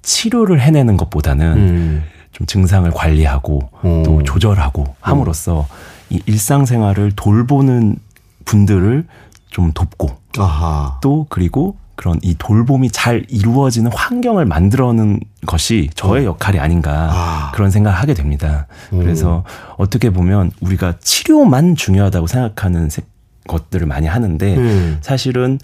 치료를 0.01 0.59
해내는 0.59 0.97
것보다는 0.97 1.57
음. 1.57 2.03
좀 2.31 2.47
증상을 2.47 2.89
관리하고 2.91 3.69
오. 3.83 4.03
또 4.03 4.23
조절하고 4.23 4.95
함으로써 4.99 5.67
이 6.09 6.21
일상생활을 6.25 7.13
돌보는 7.15 7.97
분들을 8.45 9.05
좀 9.49 9.71
돕고 9.73 10.17
아하. 10.37 10.99
또 11.01 11.25
그리고 11.29 11.77
그런 11.95 12.19
이 12.21 12.35
돌봄이 12.37 12.91
잘 12.91 13.25
이루어지는 13.27 13.91
환경을 13.91 14.45
만들어는 14.45 15.19
것이 15.47 15.89
저의 15.95 16.23
음. 16.23 16.27
역할이 16.27 16.59
아닌가 16.59 17.09
아. 17.11 17.51
그런 17.55 17.71
생각을 17.71 17.97
하게 17.97 18.13
됩니다. 18.13 18.67
음. 18.93 18.99
그래서 18.99 19.43
어떻게 19.77 20.11
보면 20.11 20.51
우리가 20.61 20.93
치료만 21.01 21.75
중요하다고 21.75 22.27
생각하는 22.27 22.89
것들을 23.47 23.87
많이 23.87 24.07
하는데 24.07 24.57
음. 24.57 24.97
사실은 25.01 25.59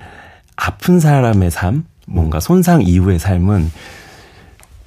아픈 0.56 1.00
사람의 1.00 1.52
삶, 1.52 1.86
뭔가 2.08 2.40
손상 2.40 2.82
이후의 2.82 3.20
삶은 3.20 3.72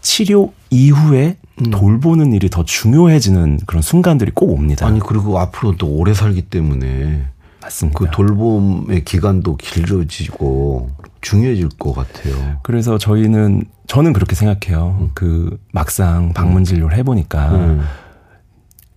치료 0.01 0.53
이후에 0.71 1.37
음. 1.61 1.71
돌보는 1.71 2.33
일이 2.33 2.51
더 2.51 2.65
중요해지는 2.65 3.61
그런 3.67 3.83
순간들이 3.83 4.33
꼭 4.35 4.51
옵니다. 4.51 4.87
아니 4.87 5.01
그리고 5.01 5.39
앞으로 5.39 5.77
또 5.77 5.89
오래 5.89 6.15
살기 6.15 6.43
때문에 6.43 7.25
맞습니다. 7.63 7.99
그 7.99 8.11
돌봄의 8.11 9.05
기간도 9.05 9.57
길어지고 9.57 10.91
중요해질 11.21 11.71
것 11.79 11.93
같아요. 11.93 12.59
그래서 12.63 12.99
저희는 12.99 13.65
저는 13.89 14.13
그렇게 14.13 14.37
생각해요. 14.37 14.97
음. 15.01 15.11
그 15.15 15.59
막상 15.73 16.33
방문 16.33 16.65
진료를 16.65 16.97
해보니까 16.99 17.51
음. 17.53 17.85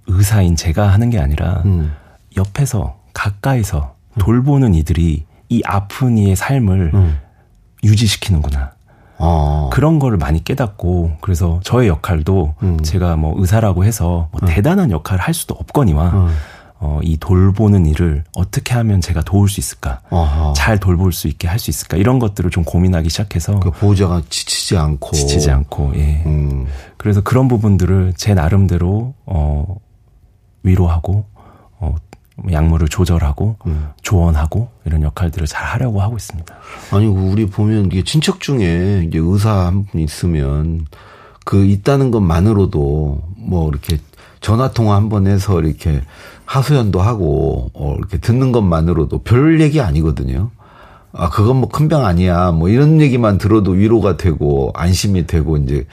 의사인 0.07 0.55
제가 0.55 0.87
하는 0.87 1.09
게 1.09 1.19
아니라 1.19 1.63
음. 1.65 1.91
옆에서 2.37 2.98
가까이서 3.19 3.95
음. 4.13 4.19
돌보는 4.19 4.73
이들이 4.75 5.25
이 5.49 5.61
아픈 5.65 6.17
이의 6.17 6.35
삶을 6.37 6.91
음. 6.93 7.19
유지시키는구나. 7.83 8.71
아. 9.17 9.69
그런 9.73 9.99
거를 9.99 10.17
많이 10.17 10.41
깨닫고 10.41 11.17
그래서 11.19 11.59
저의 11.63 11.89
역할도 11.89 12.55
음. 12.63 12.81
제가 12.81 13.17
뭐 13.17 13.33
의사라고 13.37 13.83
해서 13.83 14.29
뭐 14.31 14.41
대단한 14.47 14.91
역할을 14.91 15.21
할 15.21 15.33
수도 15.33 15.55
없거니와 15.55 16.29
어, 16.81 17.01
이 17.03 17.17
돌보는 17.17 17.85
일을 17.87 18.23
어떻게 18.33 18.73
하면 18.73 19.01
제가 19.01 19.21
도울 19.23 19.49
수 19.49 19.59
있을까? 19.59 19.99
아하. 20.09 20.53
잘 20.55 20.77
돌볼 20.77 21.11
수 21.11 21.27
있게 21.27 21.49
할 21.49 21.59
수 21.59 21.69
있을까? 21.69 21.97
이런 21.97 22.19
것들을 22.19 22.49
좀 22.51 22.63
고민하기 22.63 23.09
시작해서. 23.09 23.59
그 23.59 23.69
보호자가 23.69 24.21
지치지 24.29 24.77
않고. 24.77 25.11
지치지 25.11 25.51
않고, 25.51 25.91
예. 25.95 26.23
음. 26.25 26.67
그래서 26.95 27.19
그런 27.19 27.49
부분들을 27.49 28.13
제 28.15 28.33
나름대로, 28.33 29.13
어, 29.25 29.75
위로하고, 30.63 31.25
어, 31.79 31.95
약물을 32.51 32.87
조절하고, 32.89 33.57
음. 33.65 33.89
조언하고, 34.01 34.69
이런 34.85 35.03
역할들을 35.03 35.47
잘 35.47 35.65
하려고 35.65 36.01
하고 36.01 36.15
있습니다. 36.17 36.55
아니, 36.91 37.05
우리 37.07 37.45
보면 37.47 37.85
이게 37.87 38.03
친척 38.03 38.39
중에 38.39 39.05
이제 39.07 39.17
의사 39.21 39.65
한 39.67 39.83
분 39.85 40.01
있으면 40.01 40.85
그 41.45 41.65
있다는 41.65 42.11
것만으로도 42.11 43.21
뭐 43.37 43.69
이렇게 43.69 43.97
전화 44.41 44.71
통화 44.71 44.95
한 44.95 45.09
번 45.09 45.27
해서 45.27 45.59
이렇게 45.61 46.01
하소연도 46.45 47.01
하고 47.01 47.69
어 47.73 47.95
이렇게 47.97 48.17
듣는 48.19 48.51
것만으로도 48.51 49.23
별 49.23 49.59
얘기 49.61 49.81
아니거든요. 49.81 50.51
아 51.11 51.29
그건 51.29 51.57
뭐 51.57 51.69
큰 51.69 51.87
병 51.89 52.05
아니야. 52.05 52.51
뭐 52.51 52.69
이런 52.69 53.01
얘기만 53.01 53.37
들어도 53.39 53.71
위로가 53.71 54.15
되고 54.17 54.71
안심이 54.75 55.25
되고 55.27 55.57
이제 55.57 55.85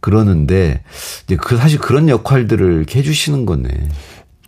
그러는데 0.00 0.82
이제 1.24 1.36
그 1.36 1.56
사실 1.56 1.78
그런 1.78 2.08
역할들을 2.08 2.74
이렇게 2.76 2.98
해주시는 2.98 3.46
거네. 3.46 3.68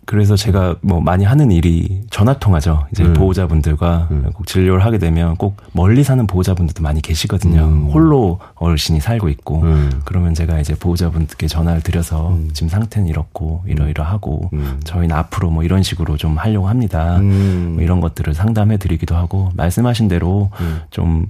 그래서 0.05 0.35
제가 0.35 0.75
뭐 0.81 1.01
많이 1.01 1.25
하는 1.25 1.51
일이 1.51 2.03
전화 2.09 2.37
통화죠. 2.37 2.85
이제 2.91 3.03
음. 3.03 3.13
보호자분들과 3.13 4.07
음. 4.11 4.29
꼭 4.33 4.45
진료를 4.45 4.85
하게 4.85 4.97
되면 4.97 5.35
꼭 5.35 5.57
멀리 5.73 6.03
사는 6.03 6.25
보호자분들도 6.27 6.81
많이 6.83 7.01
계시거든요. 7.01 7.65
음. 7.65 7.89
홀로 7.91 8.39
어르신이 8.55 8.99
살고 8.99 9.29
있고 9.29 9.61
음. 9.63 10.01
그러면 10.05 10.33
제가 10.33 10.59
이제 10.59 10.75
보호자분들께 10.75 11.47
전화를 11.47 11.81
드려서 11.81 12.29
음. 12.29 12.49
지금 12.53 12.69
상태는 12.69 13.07
이렇고 13.07 13.63
이러이러하고 13.67 14.49
음. 14.53 14.79
저희는 14.83 15.15
앞으로 15.15 15.49
뭐 15.49 15.63
이런 15.63 15.81
식으로 15.83 16.17
좀 16.17 16.37
하려고 16.37 16.67
합니다. 16.67 17.17
뭐 17.19 17.81
이런 17.81 17.99
것들을 17.99 18.33
상담해 18.33 18.77
드리기도 18.77 19.15
하고 19.15 19.51
말씀하신 19.55 20.07
대로 20.07 20.49
좀 20.91 21.27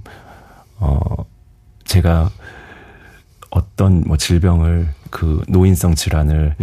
어 0.78 1.24
제가 1.84 2.30
어떤 3.50 4.02
뭐 4.06 4.16
질병을 4.16 4.88
그 5.10 5.42
노인성 5.48 5.94
질환을 5.94 6.56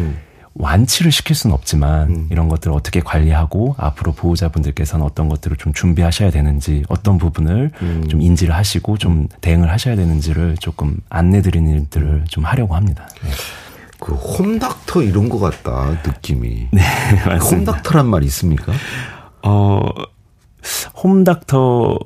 완치를 0.55 1.11
시킬 1.11 1.35
수는 1.35 1.53
없지만 1.53 2.09
음. 2.09 2.27
이런 2.29 2.47
것들을 2.47 2.75
어떻게 2.75 2.99
관리하고 2.99 3.75
앞으로 3.77 4.11
보호자분들께서는 4.11 5.03
어떤 5.05 5.27
것들을 5.29 5.57
좀 5.57 5.73
준비하셔야 5.73 6.29
되는지 6.29 6.83
어떤 6.89 7.17
부분을 7.17 7.71
음. 7.81 8.07
좀 8.07 8.21
인지를 8.21 8.53
하시고 8.55 8.97
좀 8.97 9.27
대응을 9.41 9.71
하셔야 9.71 9.95
되는지를 9.95 10.57
조금 10.57 10.97
안내드리는 11.09 11.69
일들을 11.71 12.25
좀 12.27 12.45
하려고 12.45 12.75
합니다. 12.75 13.07
네. 13.23 13.31
그 13.99 14.13
홈닥터 14.13 15.01
이런 15.01 15.29
것 15.29 15.39
같다 15.39 15.97
느낌이. 16.05 16.67
네, 16.71 16.81
맞습니다. 17.25 17.71
홈닥터란 17.71 18.05
말 18.05 18.23
있습니까? 18.23 18.73
어, 19.43 19.81
홈닥터 21.01 21.97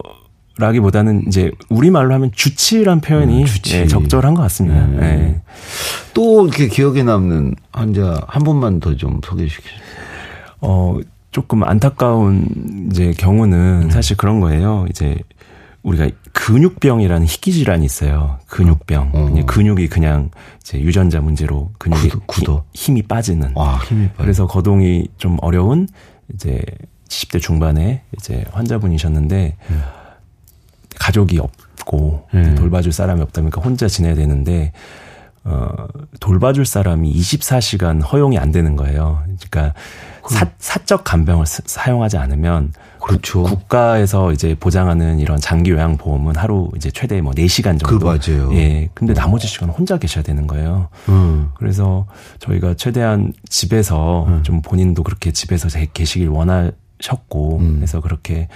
라기보다는 0.60 1.24
이제 1.28 1.52
우리말로 1.70 2.14
하면 2.16 2.32
주치란 2.34 3.02
표현이 3.02 3.42
음, 3.42 3.46
주치. 3.46 3.78
예, 3.78 3.88
적절한 3.88 4.34
것 4.34 4.42
같습니다. 4.44 4.80
음. 4.86 5.00
예. 5.02 5.42
또 6.14 6.48
이렇게 6.48 6.68
기억에 6.68 7.04
남는 7.04 7.56
환자 7.72 8.20
한 8.28 8.44
분만 8.44 8.80
더 8.80 8.96
좀 8.96 9.20
소개해 9.24 9.48
주시죠. 9.48 9.70
어, 10.62 10.98
조금 11.32 11.64
안타까운 11.64 12.88
이제 12.92 13.14
경우는 13.18 13.84
음. 13.86 13.90
사실 13.92 14.18
그런 14.18 14.40
거예요. 14.40 14.86
이제 14.90 15.16
우리가 15.84 16.10
근육병이라는 16.34 17.26
희귀 17.28 17.52
질환이 17.54 17.86
있어요. 17.86 18.40
근육병. 18.48 19.12
어. 19.14 19.26
그냥 19.26 19.46
근육이 19.46 19.88
그냥 19.88 20.32
이제 20.62 20.80
유전자 20.82 21.22
문제로 21.22 21.72
근육이 21.78 22.10
굳어, 22.10 22.20
굳어. 22.26 22.64
힘이 22.74 23.04
빠지는. 23.04 23.52
와, 23.56 23.78
힘이. 23.86 24.10
그래서 24.18 24.48
거동이 24.48 25.08
좀 25.18 25.38
어려운 25.42 25.88
이제 26.34 26.62
70대 27.08 27.40
중반에 27.40 28.02
이제 28.18 28.44
환자분이셨는데 28.52 29.56
음. 29.70 29.82
가족이 31.00 31.40
없고 31.40 32.28
음. 32.34 32.56
돌봐줄 32.56 32.92
사람이 32.92 33.22
없다 33.22 33.42
보니까 33.42 33.62
혼자 33.62 33.88
지내야 33.88 34.16
되는데 34.16 34.72
어 35.44 35.88
돌봐줄 36.20 36.66
사람이 36.66 37.14
24시간 37.14 38.04
허용이 38.06 38.38
안 38.38 38.52
되는 38.52 38.76
거예요. 38.76 39.24
그러니까 39.50 39.74
사, 40.30 40.46
사적 40.60 41.04
간병을 41.04 41.46
사 41.46 41.90
용하지 41.90 42.18
않으면 42.18 42.74
그렇죠. 43.02 43.44
국가에서 43.44 44.34
이제 44.34 44.56
보장하는 44.60 45.20
이런 45.20 45.40
장기 45.40 45.72
요양 45.72 45.98
보험은 45.98 46.36
하루 46.36 46.70
이제 46.76 46.92
최대 46.92 47.22
뭐 47.22 47.34
4시간 47.34 47.80
정도. 47.80 48.00
그 48.00 48.04
맞아요. 48.04 48.54
예. 48.54 48.90
근데 48.94 49.14
나머지 49.14 49.48
시간 49.48 49.70
혼자 49.70 49.98
계셔야 49.98 50.24
되는 50.24 50.48
거예요. 50.48 50.90
음. 51.08 51.52
그래서 51.56 52.06
저희가 52.40 52.74
최대한 52.74 53.34
집에서 53.48 54.26
음. 54.28 54.44
좀 54.44 54.62
본인도 54.62 55.04
그렇게 55.04 55.32
집에서 55.32 55.70
계시길 55.94 56.28
원하셨고 56.28 57.58
음. 57.60 57.76
그래서 57.78 58.02
그렇게 58.02 58.50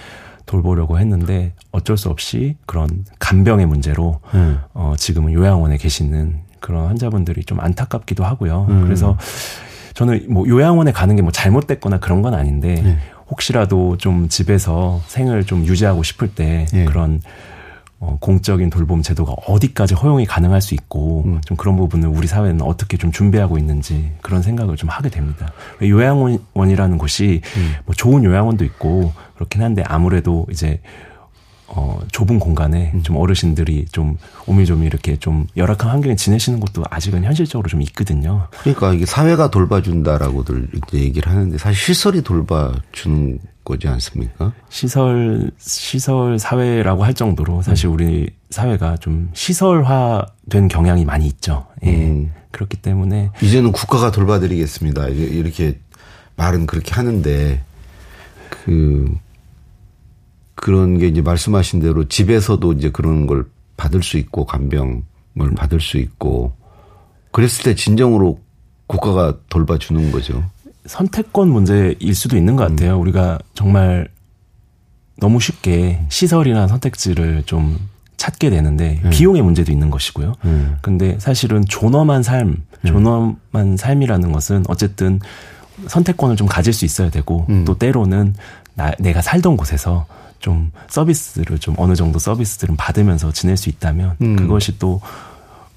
돌보려고 0.46 0.98
했는데 0.98 1.52
어쩔 1.70 1.96
수 1.96 2.08
없이 2.08 2.56
그런 2.66 3.04
간병의 3.18 3.66
문제로 3.66 4.20
음. 4.34 4.58
어 4.74 4.94
지금은 4.96 5.32
요양원에 5.32 5.76
계시는 5.78 6.40
그런 6.60 6.86
환자분들이 6.86 7.44
좀 7.44 7.60
안타깝기도 7.60 8.24
하고요. 8.24 8.66
음. 8.70 8.84
그래서 8.84 9.16
저는 9.94 10.26
뭐 10.28 10.46
요양원에 10.48 10.92
가는 10.92 11.16
게 11.16 11.22
뭐 11.22 11.30
잘못됐거나 11.32 11.98
그런 12.00 12.22
건 12.22 12.34
아닌데 12.34 12.80
네. 12.82 12.98
혹시라도 13.30 13.96
좀 13.96 14.28
집에서 14.28 15.00
생을 15.06 15.44
좀 15.44 15.64
유지하고 15.66 16.02
싶을 16.02 16.28
때 16.34 16.66
네. 16.72 16.84
그런 16.84 17.20
어, 18.04 18.18
공적인 18.20 18.68
돌봄 18.68 19.00
제도가 19.00 19.32
어디까지 19.46 19.94
허용이 19.94 20.26
가능할 20.26 20.60
수 20.60 20.74
있고 20.74 21.22
음. 21.24 21.40
좀 21.44 21.56
그런 21.56 21.76
부분을 21.76 22.08
우리 22.08 22.26
사회는 22.26 22.60
어떻게 22.62 22.96
좀 22.96 23.12
준비하고 23.12 23.58
있는지 23.58 24.10
그런 24.22 24.42
생각을 24.42 24.74
좀 24.74 24.88
하게 24.88 25.08
됩니다. 25.08 25.52
요양원이라는 25.80 26.98
곳이 26.98 27.42
음. 27.56 27.74
뭐 27.86 27.94
좋은 27.94 28.24
요양원도 28.24 28.64
있고 28.64 29.12
그렇긴 29.36 29.62
한데 29.62 29.84
아무래도 29.86 30.48
이제 30.50 30.80
어, 31.74 31.98
좁은 32.12 32.38
공간에 32.38 32.90
음. 32.94 33.02
좀 33.02 33.16
어르신들이 33.16 33.86
좀 33.90 34.18
오밀조밀 34.46 34.86
이렇게 34.86 35.16
좀 35.16 35.46
열악한 35.56 35.90
환경에 35.90 36.14
지내시는 36.16 36.60
것도 36.60 36.84
아직은 36.90 37.24
현실적으로 37.24 37.68
좀 37.68 37.80
있거든요. 37.82 38.46
그러니까 38.60 38.92
이게 38.92 39.06
사회가 39.06 39.50
돌봐준다라고들 39.50 40.68
얘기를 40.92 41.32
하는데 41.32 41.56
사실 41.56 41.82
시설이 41.82 42.22
돌봐주는 42.22 43.38
거지 43.64 43.88
않습니까? 43.88 44.52
시설, 44.68 45.50
시설 45.58 46.38
사회라고 46.38 47.04
할 47.04 47.14
정도로 47.14 47.62
사실 47.62 47.86
음. 47.86 47.94
우리 47.94 48.30
사회가 48.50 48.98
좀 48.98 49.30
시설화된 49.32 50.68
경향이 50.68 51.06
많이 51.06 51.26
있죠. 51.26 51.66
예. 51.84 51.90
음. 51.90 52.32
그렇기 52.50 52.76
때문에. 52.76 53.30
이제는 53.40 53.72
국가가 53.72 54.10
돌봐드리겠습니다. 54.10 55.08
이렇게 55.08 55.78
말은 56.36 56.66
그렇게 56.66 56.92
하는데 56.92 57.62
그 58.50 59.10
그런 60.62 60.96
게 60.96 61.08
이제 61.08 61.20
말씀하신 61.20 61.80
대로 61.80 62.06
집에서도 62.06 62.72
이제 62.74 62.88
그런 62.88 63.26
걸 63.26 63.46
받을 63.76 64.00
수 64.00 64.16
있고 64.16 64.46
간병을 64.46 65.56
받을 65.56 65.80
수 65.80 65.98
있고 65.98 66.52
그랬을 67.32 67.64
때 67.64 67.74
진정으로 67.74 68.38
국가가 68.86 69.36
돌봐주는 69.48 70.12
거죠. 70.12 70.44
선택권 70.86 71.48
문제일 71.48 72.14
수도 72.14 72.36
있는 72.36 72.54
것 72.54 72.68
같아요. 72.68 72.94
음. 72.94 73.00
우리가 73.00 73.40
정말 73.54 74.06
너무 75.16 75.40
쉽게 75.40 76.04
시설이나 76.10 76.68
선택지를 76.68 77.42
좀 77.44 77.76
찾게 78.16 78.50
되는데 78.50 79.00
음. 79.04 79.10
비용의 79.10 79.42
문제도 79.42 79.72
있는 79.72 79.90
것이고요. 79.90 80.34
음. 80.44 80.76
근데 80.80 81.18
사실은 81.18 81.64
존엄한 81.68 82.22
삶, 82.22 82.46
음. 82.50 82.64
존엄한 82.84 83.76
삶이라는 83.76 84.30
것은 84.30 84.62
어쨌든 84.68 85.18
선택권을 85.88 86.36
좀 86.36 86.46
가질 86.46 86.72
수 86.72 86.84
있어야 86.84 87.10
되고 87.10 87.46
음. 87.48 87.64
또 87.64 87.76
때로는 87.76 88.36
나, 88.74 88.92
내가 89.00 89.22
살던 89.22 89.56
곳에서 89.56 90.06
좀 90.42 90.72
서비스를 90.88 91.58
좀 91.58 91.74
어느 91.78 91.94
정도 91.94 92.18
서비스들은 92.18 92.76
받으면서 92.76 93.32
지낼 93.32 93.56
수 93.56 93.70
있다면 93.70 94.16
음. 94.20 94.36
그것이 94.36 94.78
또 94.78 95.00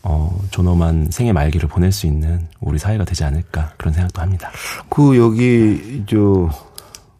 어, 0.02 0.38
존엄한 0.52 1.10
생의 1.12 1.34
말기를 1.34 1.70
보낼 1.70 1.92
수 1.92 2.06
있는 2.08 2.48
우리 2.60 2.78
사회가 2.78 3.06
되지 3.06 3.24
않을까 3.24 3.72
그런 3.78 3.94
생각도 3.94 4.22
합니다. 4.22 4.52
그 4.90 5.18
여기 5.18 6.04
저 6.08 6.50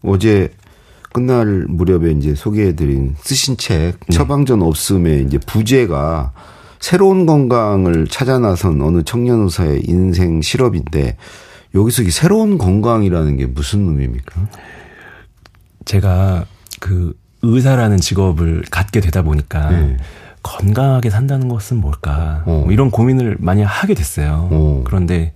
어제 0.04 0.52
끝날 1.14 1.66
무렵에 1.70 2.12
이제 2.12 2.36
소개해드린 2.36 3.16
쓰신 3.20 3.58
책 3.58 4.00
네. 4.08 4.16
처방전 4.16 4.62
없음에 4.62 5.22
이제 5.22 5.38
부제가 5.38 6.34
새로운 6.80 7.26
건강을 7.26 8.08
찾아 8.08 8.38
나선 8.40 8.82
어느 8.82 9.02
청년 9.04 9.44
의사의 9.44 9.84
인생 9.86 10.42
실업인데 10.42 11.16
여기서 11.74 12.04
이 12.04 12.12
새로운 12.12 12.58
건강이라는 12.58 13.38
게 13.38 13.46
무슨 13.46 13.88
의미입니까? 13.88 14.48
제가 15.86 16.46
그 16.80 17.14
의사라는 17.54 17.98
직업을 17.98 18.64
갖게 18.72 19.00
되다 19.00 19.22
보니까 19.22 19.70
네. 19.70 19.98
건강하게 20.44 21.10
산다는 21.10 21.48
것은 21.48 21.78
뭘까 21.78 22.44
어. 22.46 22.62
뭐 22.64 22.72
이런 22.72 22.92
고민을 22.92 23.38
많이 23.40 23.64
하게 23.64 23.94
됐어요. 23.94 24.48
어. 24.52 24.84
그런데 24.86 25.34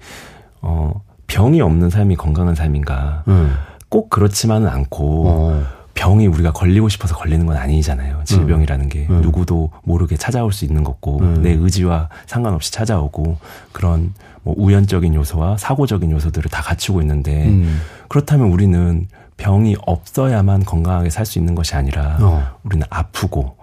어 0.61 1.01
병이 1.27 1.61
없는 1.61 1.89
삶이 1.89 2.15
건강한 2.15 2.55
삶인가? 2.55 3.23
음. 3.27 3.55
꼭 3.89 4.09
그렇지만은 4.09 4.67
않고 4.67 5.23
어. 5.27 5.63
병이 5.95 6.27
우리가 6.27 6.53
걸리고 6.53 6.87
싶어서 6.87 7.15
걸리는 7.15 7.45
건 7.45 7.57
아니잖아요. 7.57 8.21
질병이라는 8.23 8.87
게 8.87 9.07
음. 9.09 9.21
누구도 9.21 9.71
모르게 9.83 10.15
찾아올 10.15 10.53
수 10.53 10.63
있는 10.63 10.83
거고 10.83 11.19
음. 11.19 11.41
내 11.41 11.51
의지와 11.51 12.07
상관없이 12.25 12.71
찾아오고 12.71 13.37
그런 13.73 14.13
뭐 14.43 14.55
우연적인 14.57 15.13
요소와 15.13 15.57
사고적인 15.57 16.11
요소들을 16.11 16.49
다 16.49 16.61
갖추고 16.61 17.01
있는데 17.01 17.47
음. 17.47 17.81
그렇다면 18.07 18.49
우리는 18.51 19.07
병이 19.39 19.75
없어야만 19.85 20.65
건강하게 20.65 21.09
살 21.09 21.25
수 21.25 21.39
있는 21.39 21.55
것이 21.55 21.75
아니라 21.75 22.17
어. 22.21 22.47
우리는 22.63 22.85
아프고 22.89 23.55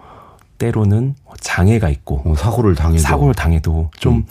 때로는 0.57 1.15
뭐 1.23 1.33
장애가 1.39 1.89
있고 1.89 2.21
어, 2.25 2.35
사고를 2.35 2.75
당해도 2.75 3.01
사고를 3.01 3.33
당해도 3.35 3.91
좀 3.97 4.15
음. 4.15 4.25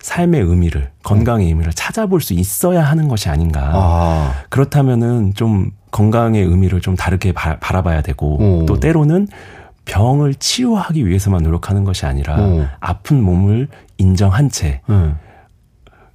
삶의 0.00 0.40
의미를 0.40 0.90
건강의 1.02 1.46
음. 1.46 1.50
의미를 1.50 1.72
찾아볼 1.72 2.20
수 2.20 2.32
있어야 2.32 2.82
하는 2.82 3.08
것이 3.08 3.28
아닌가. 3.28 3.70
아. 3.74 4.32
그렇다면은 4.50 5.34
좀 5.34 5.70
건강의 5.90 6.42
의미를 6.44 6.80
좀 6.80 6.96
다르게 6.96 7.32
바, 7.32 7.56
라봐야 7.60 8.02
되고 8.02 8.38
어. 8.40 8.66
또 8.66 8.78
때로는 8.78 9.28
병을 9.84 10.34
치유하기 10.36 11.06
위해서만 11.06 11.42
노력하는 11.42 11.84
것이 11.84 12.06
아니라 12.06 12.36
어. 12.38 12.68
아픈 12.80 13.22
몸을 13.22 13.68
인정한 13.98 14.48
채 14.48 14.80
음. 14.88 15.16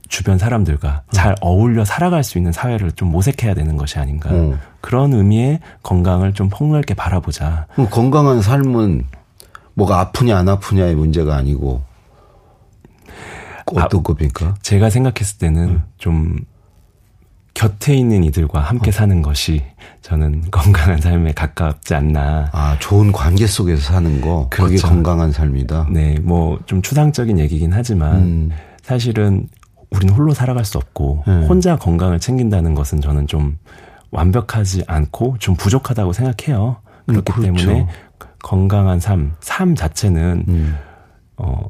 주변 0.07 0.37
사람들과 0.37 1.03
잘 1.11 1.35
어울려 1.41 1.85
살아갈 1.85 2.23
수 2.23 2.37
있는 2.37 2.51
사회를 2.51 2.91
좀 2.93 3.11
모색해야 3.11 3.53
되는 3.53 3.77
것이 3.77 3.97
아닌가. 3.99 4.29
음. 4.31 4.59
그런 4.81 5.13
의미의 5.13 5.59
건강을 5.83 6.33
좀 6.33 6.49
폭넓게 6.49 6.93
바라보자. 6.93 7.67
건강한 7.91 8.41
삶은 8.41 9.05
뭐가 9.73 9.99
아프냐 9.99 10.37
안 10.37 10.49
아프냐의 10.49 10.95
문제가 10.95 11.35
아니고 11.35 11.81
어떤 13.65 13.99
아, 13.99 14.03
겁니까? 14.03 14.55
제가 14.61 14.89
생각했을 14.89 15.37
때는 15.37 15.69
음. 15.69 15.83
좀 15.97 16.37
곁에 17.53 17.93
있는 17.95 18.23
이들과 18.23 18.59
함께 18.59 18.89
어. 18.89 18.91
사는 18.91 19.21
것이 19.21 19.61
저는 20.01 20.45
건강한 20.51 20.99
삶에 20.99 21.33
가깝지 21.33 21.93
않나. 21.95 22.49
아, 22.51 22.77
좋은 22.79 23.11
관계 23.11 23.45
속에서 23.47 23.81
사는 23.93 24.19
거. 24.21 24.47
그렇죠. 24.49 24.75
그게 24.75 24.81
건강한 24.81 25.31
삶이다. 25.31 25.87
네, 25.91 26.19
뭐 26.19 26.57
좀 26.65 26.81
추상적인 26.81 27.39
얘기긴 27.39 27.71
하지만 27.73 28.15
음. 28.15 28.49
사실은 28.81 29.47
우리는 29.91 30.13
홀로 30.13 30.33
살아갈 30.33 30.63
수 30.65 30.77
없고 30.77 31.23
네. 31.27 31.45
혼자 31.47 31.75
건강을 31.75 32.19
챙긴다는 32.19 32.73
것은 32.75 33.01
저는 33.01 33.27
좀 33.27 33.57
완벽하지 34.11 34.83
않고 34.87 35.37
좀 35.39 35.55
부족하다고 35.55 36.13
생각해요. 36.13 36.77
그렇기 37.07 37.31
음, 37.31 37.53
그렇죠. 37.53 37.65
때문에 37.67 37.87
건강한 38.43 38.99
삶, 38.99 39.33
삶 39.39 39.75
자체는 39.75 40.45
음. 40.47 40.77
어 41.37 41.69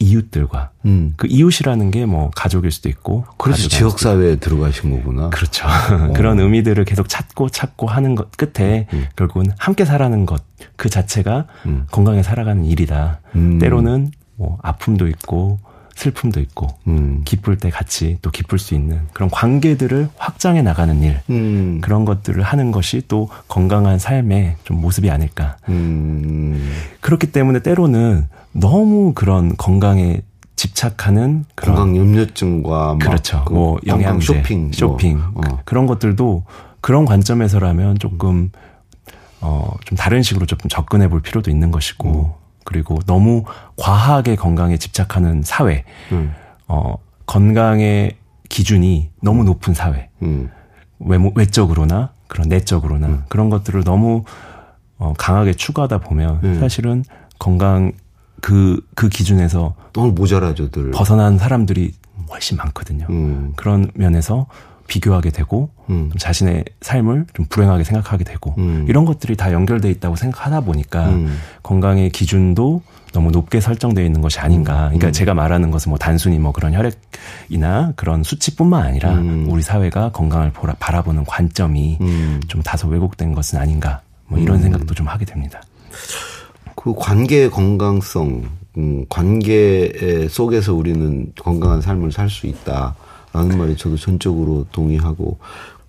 이웃들과 0.00 0.70
음. 0.84 1.14
그 1.16 1.26
이웃이라는 1.28 1.90
게 1.90 2.06
뭐 2.06 2.30
가족일 2.34 2.70
수도 2.70 2.88
있고 2.88 3.24
그렇지 3.36 3.68
지역 3.68 3.98
사회에 3.98 4.36
들어가신 4.36 4.90
거구나. 4.96 5.30
그렇죠. 5.30 5.66
그런 6.14 6.38
의미들을 6.38 6.84
계속 6.84 7.08
찾고 7.08 7.48
찾고 7.48 7.86
하는 7.88 8.14
것 8.14 8.30
끝에 8.36 8.86
음. 8.92 9.06
결국은 9.16 9.46
함께 9.58 9.84
살아가는 9.84 10.24
것 10.26 10.42
그 10.76 10.88
자체가 10.88 11.46
음. 11.66 11.86
건강에 11.90 12.22
살아가는 12.22 12.64
일이다. 12.64 13.20
음. 13.34 13.58
때로는 13.58 14.10
뭐 14.36 14.58
아픔도 14.62 15.08
있고 15.08 15.58
슬픔도 15.98 16.38
있고 16.40 16.68
음. 16.86 17.22
기쁠 17.24 17.58
때 17.58 17.70
같이 17.70 18.18
또 18.22 18.30
기쁠 18.30 18.58
수 18.58 18.74
있는 18.74 19.00
그런 19.12 19.28
관계들을 19.30 20.08
확장해 20.16 20.62
나가는 20.62 21.02
일 21.02 21.20
음. 21.28 21.80
그런 21.82 22.04
것들을 22.04 22.40
하는 22.42 22.70
것이 22.70 23.02
또 23.08 23.28
건강한 23.48 23.98
삶의 23.98 24.56
좀 24.62 24.80
모습이 24.80 25.10
아닐까 25.10 25.56
음. 25.68 26.72
그렇기 27.00 27.32
때문에 27.32 27.60
때로는 27.60 28.28
너무 28.52 29.12
그런 29.12 29.56
건강에 29.56 30.22
집착하는 30.54 31.44
그런 31.56 31.74
건강 31.76 31.96
염려증과 31.96 32.98
그렇죠 32.98 33.44
뭐 33.50 33.78
영양제 33.86 34.24
쇼핑 34.24 34.70
쇼핑 34.72 35.18
뭐. 35.32 35.42
어. 35.48 35.58
그런 35.64 35.86
것들도 35.86 36.44
그런 36.80 37.04
관점에서라면 37.04 37.98
조금 37.98 38.50
어 39.40 39.68
좀 39.84 39.96
다른 39.96 40.22
식으로 40.22 40.46
좀 40.46 40.58
접근해 40.68 41.08
볼 41.08 41.22
필요도 41.22 41.50
있는 41.50 41.70
것이고 41.70 42.08
음. 42.08 42.47
그리고 42.68 42.98
너무 43.06 43.44
과하게 43.78 44.36
건강에 44.36 44.76
집착하는 44.76 45.40
사회, 45.42 45.84
음. 46.12 46.34
어, 46.66 46.96
건강의 47.24 48.14
기준이 48.50 49.08
너무 49.22 49.44
높은 49.44 49.72
사회, 49.72 50.10
음. 50.20 50.50
외모, 50.98 51.32
외적으로나 51.34 52.12
그런 52.26 52.50
내적으로나 52.50 53.06
음. 53.06 53.22
그런 53.30 53.48
것들을 53.48 53.84
너무 53.84 54.24
어, 54.98 55.14
강하게 55.16 55.54
추구하다 55.54 56.00
보면 56.00 56.40
음. 56.44 56.60
사실은 56.60 57.04
건강 57.38 57.92
그, 58.42 58.86
그 58.94 59.08
기준에서 59.08 59.74
너무 59.94 60.12
모자라죠, 60.12 60.70
들. 60.70 60.90
벗어난 60.90 61.38
사람들이 61.38 61.94
훨씬 62.28 62.58
많거든요. 62.58 63.06
음. 63.08 63.54
그런 63.56 63.90
면에서 63.94 64.46
비교하게 64.88 65.30
되고 65.30 65.70
음. 65.90 66.10
자신의 66.18 66.64
삶을 66.80 67.26
좀 67.34 67.46
불행하게 67.48 67.84
생각하게 67.84 68.24
되고 68.24 68.54
음. 68.58 68.86
이런 68.88 69.04
것들이 69.04 69.36
다 69.36 69.52
연결돼 69.52 69.88
있다고 69.90 70.16
생각하다 70.16 70.62
보니까 70.62 71.10
음. 71.10 71.38
건강의 71.62 72.10
기준도 72.10 72.82
너무 73.12 73.30
높게 73.30 73.60
설정되어 73.60 74.04
있는 74.04 74.20
것이 74.20 74.40
아닌가. 74.40 74.86
음. 74.86 74.88
그러니까 74.88 75.06
음. 75.08 75.12
제가 75.12 75.34
말하는 75.34 75.70
것은 75.70 75.90
뭐 75.90 75.98
단순히 75.98 76.38
뭐 76.38 76.52
그런 76.52 76.74
혈액이나 76.74 77.92
그런 77.96 78.24
수치뿐만 78.24 78.82
아니라 78.82 79.12
음. 79.14 79.46
우리 79.48 79.62
사회가 79.62 80.10
건강을 80.10 80.52
보라, 80.52 80.74
바라보는 80.80 81.24
관점이 81.24 81.98
좀 82.48 82.62
다소 82.62 82.88
왜곡된 82.88 83.34
것은 83.34 83.58
아닌가. 83.58 84.00
뭐 84.26 84.38
이런 84.38 84.60
생각도 84.60 84.94
좀 84.94 85.06
하게 85.06 85.24
됩니다. 85.24 85.62
그 86.74 86.94
관계 86.94 87.48
건강성, 87.48 88.42
관계 89.08 90.28
속에서 90.28 90.74
우리는 90.74 91.32
건강한 91.38 91.80
삶을 91.80 92.12
살 92.12 92.28
수 92.28 92.46
있다. 92.46 92.94
라는 93.32 93.58
말이 93.58 93.76
저도 93.76 93.96
전적으로 93.96 94.66
동의하고. 94.72 95.38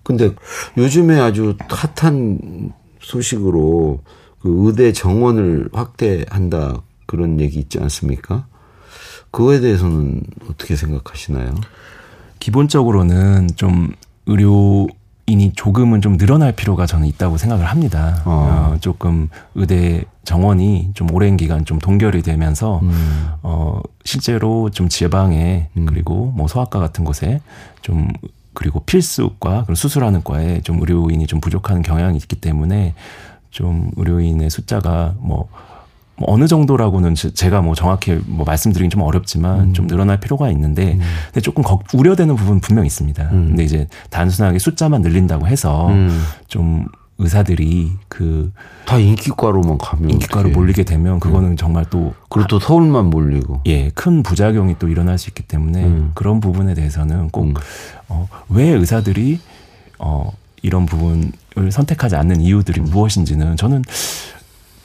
근데 0.02 0.34
요즘에 0.76 1.18
아주 1.18 1.56
핫한 1.68 2.72
소식으로 3.00 4.02
그 4.40 4.66
의대 4.66 4.92
정원을 4.92 5.68
확대한다 5.72 6.82
그런 7.06 7.40
얘기 7.40 7.58
있지 7.58 7.78
않습니까? 7.78 8.46
그거에 9.30 9.60
대해서는 9.60 10.22
어떻게 10.50 10.76
생각하시나요? 10.76 11.54
기본적으로는 12.38 13.48
좀 13.56 13.92
의료 14.26 14.86
인이 15.30 15.52
조금은 15.54 16.00
좀 16.00 16.16
늘어날 16.16 16.52
필요가 16.52 16.86
저는 16.86 17.06
있다고 17.06 17.36
생각을 17.36 17.66
합니다. 17.66 18.22
어. 18.24 18.72
어 18.74 18.76
조금 18.80 19.28
의대 19.54 20.04
정원이 20.24 20.90
좀 20.94 21.12
오랜 21.12 21.36
기간 21.36 21.64
좀 21.64 21.78
동결이 21.78 22.22
되면서 22.22 22.80
음. 22.82 23.28
어 23.42 23.80
실제로 24.04 24.70
좀 24.70 24.88
지방에 24.88 25.68
음. 25.76 25.86
그리고 25.86 26.32
뭐 26.36 26.48
소아과 26.48 26.78
같은 26.78 27.04
곳에 27.04 27.40
좀 27.82 28.08
그리고 28.54 28.80
필수과 28.80 29.64
그런 29.64 29.74
수술하는 29.74 30.24
과에 30.24 30.60
좀 30.62 30.80
의료인이 30.80 31.26
좀 31.26 31.40
부족한 31.40 31.82
경향이 31.82 32.16
있기 32.18 32.36
때문에 32.36 32.94
좀 33.50 33.90
의료인의 33.96 34.50
숫자가 34.50 35.14
뭐, 35.18 35.48
뭐 36.20 36.32
어느 36.34 36.46
정도라고는 36.46 37.14
제가 37.14 37.62
뭐 37.62 37.74
정확히 37.74 38.20
뭐 38.26 38.44
말씀드리긴 38.44 38.90
좀 38.90 39.00
어렵지만 39.02 39.60
음. 39.60 39.72
좀 39.72 39.86
늘어날 39.86 40.20
필요가 40.20 40.50
있는데 40.50 40.92
음. 40.92 41.00
근데 41.26 41.40
조금 41.40 41.62
걱, 41.64 41.82
우려되는 41.94 42.36
부분 42.36 42.60
분명 42.60 42.84
있습니다. 42.84 43.22
음. 43.32 43.46
근데 43.48 43.64
이제 43.64 43.88
단순하게 44.10 44.58
숫자만 44.58 45.00
늘린다고 45.00 45.46
해서 45.46 45.88
음. 45.88 46.22
좀 46.46 46.86
의사들이 47.18 47.92
그 48.08 48.52
다 48.86 48.98
인기과로만 48.98 49.78
가면 49.78 50.10
인기과로 50.10 50.40
어떡해. 50.48 50.54
몰리게 50.54 50.82
되면 50.84 51.20
그거는 51.20 51.50
음. 51.52 51.56
정말 51.56 51.84
또 51.90 52.12
그리고 52.28 52.48
또 52.48 52.58
서울만 52.60 53.06
몰리고 53.06 53.60
예 53.66 53.90
큰 53.94 54.22
부작용이 54.22 54.76
또 54.78 54.88
일어날 54.88 55.16
수 55.16 55.28
있기 55.30 55.42
때문에 55.44 55.84
음. 55.84 56.10
그런 56.14 56.40
부분에 56.40 56.74
대해서는 56.74 57.28
꼭왜 57.30 57.50
음. 57.50 57.54
어, 58.08 58.28
의사들이 58.48 59.38
어 59.98 60.32
이런 60.62 60.86
부분을 60.86 61.70
선택하지 61.70 62.16
않는 62.16 62.40
이유들이 62.40 62.80
무엇인지는 62.80 63.56
저는 63.56 63.82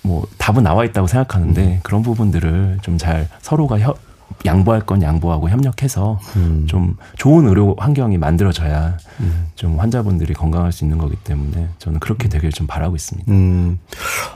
뭐 0.06 0.26
답은 0.38 0.64
나와 0.64 0.86
있다고 0.86 1.08
생각하는데 1.08 1.62
음. 1.62 1.80
그런 1.84 2.02
부분들을 2.02 2.80
좀 2.82 2.96
잘 2.98 3.28
서로가 3.42 3.80
협, 3.80 3.98
양보할 4.46 4.82
건 4.82 5.02
양보하고 5.02 5.50
협력해서 5.50 6.20
음. 6.36 6.66
좀 6.68 6.96
좋은 7.18 7.48
의료 7.48 7.76
환경이 7.78 8.18
만들어져야 8.18 8.98
음. 9.20 9.48
좀 9.56 9.80
환자분들이 9.80 10.34
건강할 10.34 10.72
수 10.72 10.86
있는 10.86 10.98
거기 10.98 11.16
때문에 11.18 11.68
저는 11.80 12.00
그렇게 12.00 12.30
되길 12.30 12.52
좀 12.52 12.68
바라고 12.68 12.96
있습니다. 12.96 13.32
음. 13.32 13.80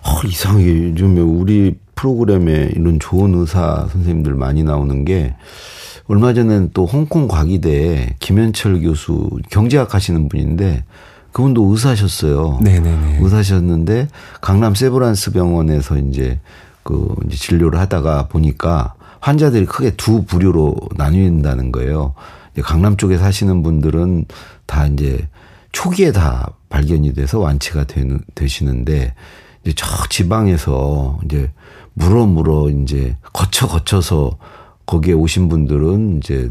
어, 0.03 0.27
이상하게 0.27 0.89
요즘에 0.89 1.21
우리 1.21 1.77
프로그램에 1.95 2.69
이런 2.75 2.99
좋은 2.99 3.33
의사 3.35 3.87
선생님들 3.91 4.35
많이 4.35 4.63
나오는 4.63 5.05
게 5.05 5.35
얼마 6.07 6.33
전에는 6.33 6.71
또 6.73 6.85
홍콩 6.85 7.27
과기대 7.27 8.15
김현철 8.19 8.81
교수 8.81 9.29
경제학 9.49 9.93
하시는 9.93 10.27
분인데 10.27 10.83
그분도 11.31 11.65
의사셨어요. 11.71 12.59
네네네. 12.61 13.19
의사셨는데 13.21 14.07
강남 14.41 14.75
세브란스 14.75 15.31
병원에서 15.31 15.97
이제 15.97 16.39
그 16.83 17.15
이제 17.25 17.37
진료를 17.37 17.79
하다가 17.79 18.27
보니까 18.27 18.95
환자들이 19.19 19.65
크게 19.65 19.91
두 19.91 20.23
부류로 20.23 20.75
나뉘는다는 20.95 21.71
거예요. 21.71 22.13
강남 22.63 22.97
쪽에 22.97 23.17
사시는 23.17 23.63
분들은 23.63 24.25
다 24.65 24.87
이제 24.87 25.27
초기에 25.71 26.11
다 26.11 26.51
발견이 26.69 27.13
돼서 27.13 27.39
완치가 27.39 27.83
되는, 27.83 28.21
되시는데 28.35 29.13
이제 29.63 29.73
저 29.75 29.85
지방에서 30.09 31.19
이제 31.25 31.51
물어 31.93 32.25
물어 32.25 32.69
이제 32.69 33.17
거쳐 33.33 33.67
거쳐서 33.67 34.37
거기에 34.85 35.13
오신 35.13 35.49
분들은 35.49 36.17
이제 36.17 36.49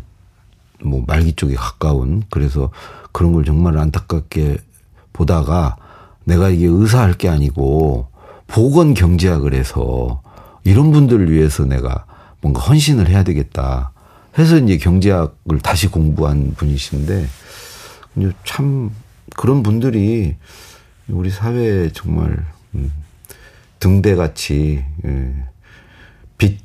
뭐 0.85 1.03
말기 1.07 1.33
쪽에 1.33 1.55
가까운 1.55 2.23
그래서 2.31 2.71
그런 3.13 3.33
걸 3.33 3.45
정말 3.45 3.79
안타깝게 3.79 4.59
보다가 5.19 5.77
내가 6.25 6.49
이게 6.49 6.67
의사할 6.67 7.15
게 7.15 7.29
아니고 7.29 8.07
보건 8.47 8.95
경제학을 8.95 9.53
해서 9.53 10.23
이런 10.63 10.93
분들을 10.93 11.31
위해서 11.33 11.65
내가 11.65 12.05
뭔가 12.41 12.61
헌신을 12.61 13.09
해야 13.09 13.25
되겠다 13.25 13.93
해서 14.39 14.57
이제 14.59 14.79
경제학을 14.79 15.59
다시 15.63 15.89
공부한 15.89 16.55
분이신데 16.57 17.27
참 18.45 18.91
그런 19.37 19.63
분들이 19.63 20.37
우리 21.09 21.31
사회에 21.31 21.91
정말 21.93 22.45
음, 22.75 22.93
등대같이 23.81 24.85
예, 25.05 25.35
빛 26.37 26.61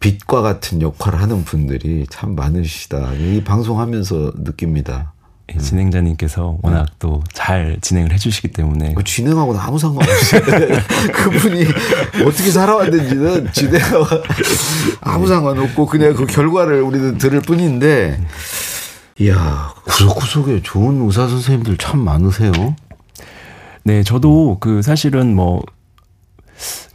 빛과 0.00 0.40
같은 0.40 0.80
역할을 0.80 1.20
하는 1.20 1.44
분들이 1.44 2.06
참 2.08 2.34
많으시다. 2.34 3.12
이 3.14 3.44
방송하면서 3.44 4.32
느낍니다. 4.38 5.12
예, 5.54 5.58
진행자님께서 5.58 6.58
워낙 6.62 6.84
네. 6.84 6.92
또잘 6.98 7.78
진행을 7.80 8.12
해주시기 8.12 8.48
때문에 8.48 8.94
그 8.94 9.04
진행하고는 9.04 9.60
아무 9.60 9.78
상관없어요. 9.78 10.40
그분이 11.12 11.64
어떻게 12.26 12.50
살아왔는지는 12.50 13.52
진행하고 13.52 14.04
아무 15.00 15.26
상관없고 15.26 15.86
그냥 15.86 16.14
그 16.14 16.26
결과를 16.26 16.82
우리는 16.82 17.18
들을 17.18 17.40
뿐인데 17.40 18.20
이야 19.18 19.74
구석구석에 19.86 20.62
좋은 20.62 21.04
의사 21.04 21.28
선생님들 21.28 21.76
참 21.78 22.00
많으세요. 22.00 22.52
네, 23.82 24.02
저도 24.02 24.58
그 24.60 24.82
사실은 24.82 25.34
뭐 25.34 25.62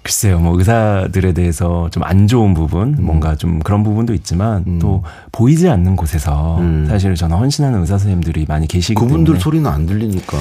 글쎄요, 0.03 0.39
뭐 0.39 0.57
의사들에 0.57 1.33
대해서 1.33 1.89
좀 1.91 2.03
안 2.05 2.27
좋은 2.27 2.53
부분, 2.53 2.95
음. 2.99 3.03
뭔가 3.03 3.35
좀 3.35 3.59
그런 3.59 3.83
부분도 3.83 4.13
있지만 4.13 4.63
음. 4.67 4.79
또 4.79 5.03
보이지 5.31 5.67
않는 5.69 5.95
곳에서 5.95 6.59
음. 6.59 6.85
사실 6.87 7.15
저는 7.15 7.35
헌신하는 7.35 7.79
의사 7.79 7.97
선생님들이 7.97 8.45
많이 8.47 8.67
계시기 8.67 8.93
그분들 8.93 9.09
때문에 9.09 9.23
그분들 9.25 9.41
소리는 9.41 9.69
안 9.69 9.85
들리니까. 9.85 10.37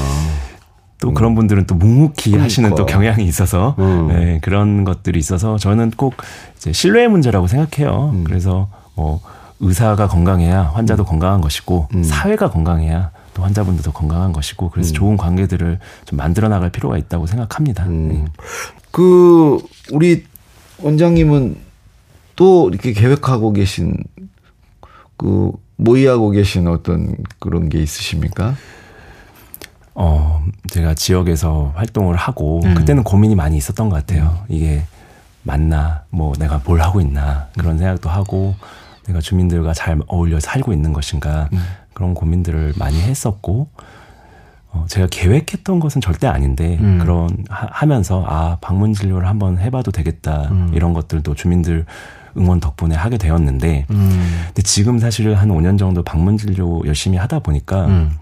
또 1.00 1.08
음. 1.08 1.14
그런 1.14 1.34
분들은 1.34 1.66
또 1.66 1.74
묵묵히 1.74 2.30
그러니까. 2.30 2.44
하시는 2.44 2.74
또 2.74 2.86
경향이 2.86 3.24
있어서 3.24 3.74
음. 3.78 4.08
네, 4.08 4.38
그런 4.42 4.84
것들이 4.84 5.18
있어서 5.18 5.56
저는 5.58 5.92
꼭 5.96 6.14
이제 6.56 6.72
신뢰의 6.72 7.08
문제라고 7.08 7.46
생각해요. 7.46 8.10
음. 8.12 8.24
그래서 8.24 8.68
뭐 8.94 9.20
의사가 9.60 10.08
건강해야 10.08 10.72
환자도 10.74 11.04
건강한 11.04 11.40
것이고 11.40 11.88
사회가 12.02 12.50
건강해야 12.50 13.10
또 13.34 13.42
환자분들도 13.42 13.92
건강한 13.92 14.32
것이고 14.32 14.70
그래서 14.70 14.92
좋은 14.92 15.16
관계들을 15.16 15.78
좀 16.04 16.16
만들어 16.16 16.48
나갈 16.48 16.70
필요가 16.70 16.96
있다고 16.96 17.26
생각합니다. 17.26 17.84
네. 17.86 18.24
그 18.94 19.58
우리 19.90 20.22
원장님은 20.78 21.56
또 22.36 22.68
이렇게 22.68 22.92
계획하고 22.92 23.52
계신 23.52 23.96
그 25.16 25.50
모의하고 25.74 26.30
계신 26.30 26.68
어떤 26.68 27.16
그런 27.40 27.68
게 27.68 27.82
있으십니까? 27.82 28.54
어, 29.94 30.44
제가 30.68 30.94
지역에서 30.94 31.72
활동을 31.74 32.14
하고 32.14 32.60
음. 32.64 32.74
그때는 32.74 33.02
고민이 33.02 33.34
많이 33.34 33.56
있었던 33.56 33.88
것 33.88 33.96
같아요. 33.96 34.44
이게 34.48 34.84
맞나, 35.42 36.04
뭐 36.10 36.32
내가 36.38 36.62
뭘 36.64 36.80
하고 36.80 37.00
있나 37.00 37.48
그런 37.58 37.78
생각도 37.78 38.08
하고 38.08 38.54
내가 39.08 39.20
주민들과 39.20 39.74
잘 39.74 39.98
어울려 40.06 40.38
살고 40.38 40.72
있는 40.72 40.92
것인가 40.92 41.48
음. 41.52 41.58
그런 41.94 42.14
고민들을 42.14 42.74
많이 42.76 43.00
했었고 43.00 43.70
어, 44.74 44.84
제가 44.88 45.06
계획했던 45.10 45.78
것은 45.78 46.00
절대 46.00 46.26
아닌데 46.26 46.76
음. 46.80 46.98
그런 46.98 47.28
하, 47.48 47.86
면서아 47.86 48.58
방문 48.60 48.92
진료를 48.92 49.28
한번 49.28 49.58
해봐도 49.58 49.92
되겠다 49.92 50.48
음. 50.50 50.70
이런 50.74 50.92
것들도 50.92 51.34
주민들 51.34 51.86
응원 52.36 52.58
덕분에 52.58 52.96
하게 52.96 53.16
되었는데 53.16 53.86
음. 53.90 54.42
근데 54.46 54.62
지금 54.62 54.98
사실 54.98 55.34
한 55.34 55.48
5년 55.48 55.78
정도 55.78 56.02
방문 56.02 56.36
진료 56.36 56.82
열심히 56.84 57.16
하다 57.16 57.38
보니까 57.38 57.86
음. 57.86 58.16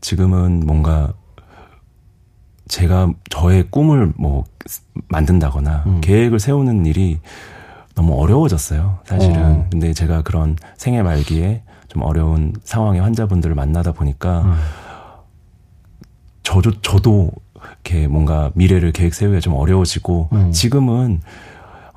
지금은 0.00 0.62
뭔가 0.64 1.12
제가 2.68 3.12
저의 3.30 3.64
꿈을 3.70 4.12
뭐 4.16 4.44
만든다거나 5.08 5.82
음. 5.86 6.00
계획을 6.00 6.38
세우는 6.38 6.86
일이 6.86 7.18
너무 7.96 8.14
어려워졌어요. 8.20 8.98
사실은. 9.04 9.36
어. 9.36 9.66
근데 9.70 9.92
제가 9.92 10.22
그런 10.22 10.56
생애 10.76 11.02
말기에 11.02 11.62
좀 11.88 12.02
어려운 12.02 12.52
상황의 12.62 13.00
환자분들을 13.00 13.54
만나다 13.54 13.92
보니까 13.92 14.42
음. 14.42 14.54
저도 16.46 16.80
저도 16.80 17.32
이렇게 17.82 18.06
뭔가 18.06 18.52
미래를 18.54 18.92
계획 18.92 19.14
세우기가 19.14 19.40
좀 19.40 19.54
어려워지고 19.54 20.28
음. 20.32 20.52
지금은 20.52 21.20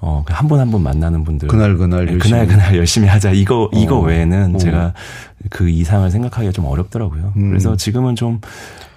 어, 0.01 0.23
한 0.27 0.47
번 0.47 0.59
한 0.59 0.71
번 0.71 0.81
만나는 0.81 1.23
분들. 1.23 1.47
그날 1.49 1.77
그날 1.77 2.05
네, 2.07 2.13
열심히. 2.13 2.31
그날 2.31 2.47
그날 2.47 2.77
열심히 2.77 3.07
하자. 3.07 3.31
이거, 3.31 3.69
이거 3.73 3.97
어. 3.97 4.01
외에는 4.01 4.55
어. 4.55 4.57
제가 4.57 4.93
그 5.51 5.69
이상을 5.69 6.09
생각하기가 6.09 6.51
좀 6.51 6.65
어렵더라고요. 6.65 7.33
음. 7.35 7.49
그래서 7.49 7.75
지금은 7.75 8.15
좀, 8.15 8.39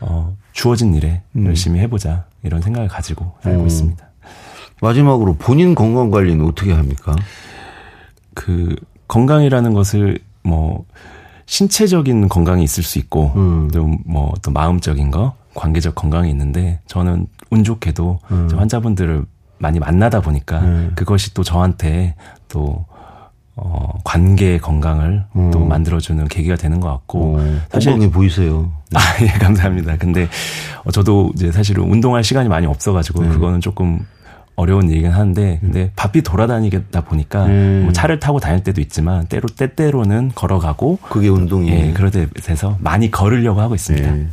어, 0.01 0.35
주어진 0.53 0.95
일에 0.95 1.21
음. 1.37 1.47
열심히 1.47 1.81
해보자. 1.81 2.25
이런 2.45 2.63
생각을 2.63 2.89
가지고 2.89 3.33
살고 3.43 3.65
어. 3.65 3.67
있습니다. 3.67 4.05
마지막으로 4.81 5.35
본인 5.35 5.75
건강 5.75 6.11
관리는 6.11 6.47
어떻게 6.47 6.73
합니까? 6.73 7.15
그, 8.35 8.75
건강이라는 9.09 9.75
것을 9.75 10.19
뭐, 10.45 10.87
신체적인 11.47 12.29
건강이 12.29 12.63
있을 12.65 12.85
수 12.85 12.99
있고, 13.01 13.33
음. 13.37 13.71
좀뭐 13.73 14.35
또 14.43 14.51
마음적인 14.53 15.11
거, 15.11 15.35
관계적 15.55 15.95
건강이 15.95 16.31
있는데, 16.31 16.81
저는 16.87 17.27
운 17.51 17.65
좋게도 17.65 18.19
음. 18.31 18.49
환자분들을 18.55 19.25
많이 19.59 19.79
만나다 19.79 20.21
보니까 20.21 20.61
음. 20.61 20.93
그것이 20.95 21.35
또 21.35 21.45
저한테 21.45 22.15
또 22.49 22.85
어, 23.55 23.99
관계 24.03 24.59
건강을 24.59 25.25
음. 25.37 25.51
또 25.51 25.65
만들어주는 25.65 26.27
계기가 26.29 26.57
되는 26.57 26.81
것 26.81 26.89
같고. 26.89 27.37
어, 27.37 27.61
사실. 27.71 27.93
건강해 27.93 28.11
보이세요. 28.11 28.73
네. 28.91 28.99
아, 28.99 29.03
예, 29.23 29.27
감사합니다. 29.27 29.97
근데 29.99 30.29
어, 30.85 30.91
저도 30.91 31.31
이제 31.35 31.53
사실은 31.53 31.85
운동할 31.85 32.25
시간이 32.25 32.49
많이 32.49 32.67
없어가지고 32.67 33.23
네. 33.25 33.29
그거는 33.29 33.61
조금 33.61 34.01
어려운 34.57 34.91
일이긴 34.91 35.11
한데, 35.11 35.59
근데 35.61 35.85
음. 35.85 35.91
바삐 35.97 36.23
돌아다니다 36.23 37.03
보니까 37.03 37.47
음. 37.47 37.83
뭐 37.85 37.93
차를 37.93 38.21
타고 38.21 38.41
다닐 38.41 38.63
때도 38.63 38.81
있지만 38.81 39.27
때로 39.27 39.49
때때로는 39.49 40.33
걸어가고. 40.35 40.99
그게 41.03 41.29
운동이에요. 41.29 41.87
예, 41.89 41.93
그러다 41.93 42.27
돼서 42.43 42.77
많이 42.81 43.11
걸으려고 43.11 43.61
하고 43.61 43.75
있습니다. 43.75 44.11
네. 44.11 44.29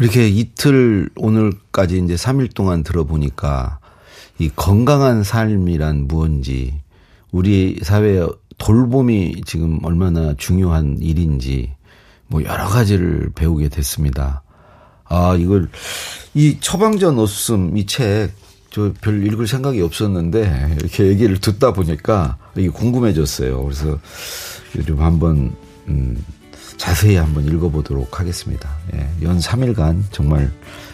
이렇게 0.00 0.28
이틀 0.28 1.08
오늘까지 1.16 1.98
이제 2.04 2.14
3일 2.14 2.54
동안 2.54 2.82
들어보니까 2.82 3.78
이 4.38 4.50
건강한 4.54 5.22
삶이란 5.22 6.06
무언지 6.08 6.80
우리 7.30 7.78
사회에 7.82 8.26
돌봄이 8.58 9.42
지금 9.46 9.78
얼마나 9.84 10.34
중요한 10.34 10.98
일인지 11.00 11.74
뭐 12.26 12.42
여러 12.44 12.66
가지를 12.66 13.30
배우게 13.34 13.68
됐습니다. 13.68 14.42
아, 15.04 15.36
이걸 15.38 15.68
이 16.34 16.58
처방전 16.60 17.18
없음 17.18 17.76
이 17.76 17.86
책 17.86 18.30
저 18.74 18.92
별 19.00 19.24
읽을 19.24 19.46
생각이 19.46 19.80
없었는데 19.80 20.78
이렇게 20.80 21.04
얘기를 21.06 21.38
듣다 21.38 21.72
보니까 21.72 22.38
이게 22.56 22.68
궁금해졌어요. 22.68 23.62
그래서 23.62 24.00
좀 24.84 25.00
한번 25.00 25.54
음 25.86 26.16
자세히 26.76 27.16
한번 27.16 27.44
읽어보도록 27.46 28.20
하겠습니다. 28.20 28.68
예, 28.94 29.08
연 29.22 29.38
3일간 29.38 30.02
정말 30.10 30.50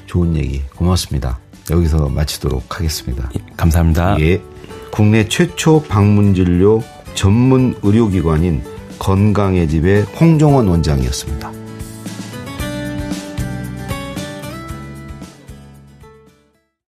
좋은 0.07 0.37
얘기 0.37 0.63
고맙습니다. 0.75 1.39
여기서 1.71 2.09
마치도록 2.09 2.79
하겠습니다. 2.79 3.31
예, 3.39 3.45
감사합니다. 3.57 4.19
예. 4.21 4.43
국내 4.91 5.29
최초 5.29 5.83
방문 5.83 6.35
진료 6.35 6.83
전문 7.15 7.77
의료기관인 7.83 8.63
건강의 8.99 9.69
집의 9.69 10.03
홍종원 10.03 10.69
원장이었습니다. 10.69 11.60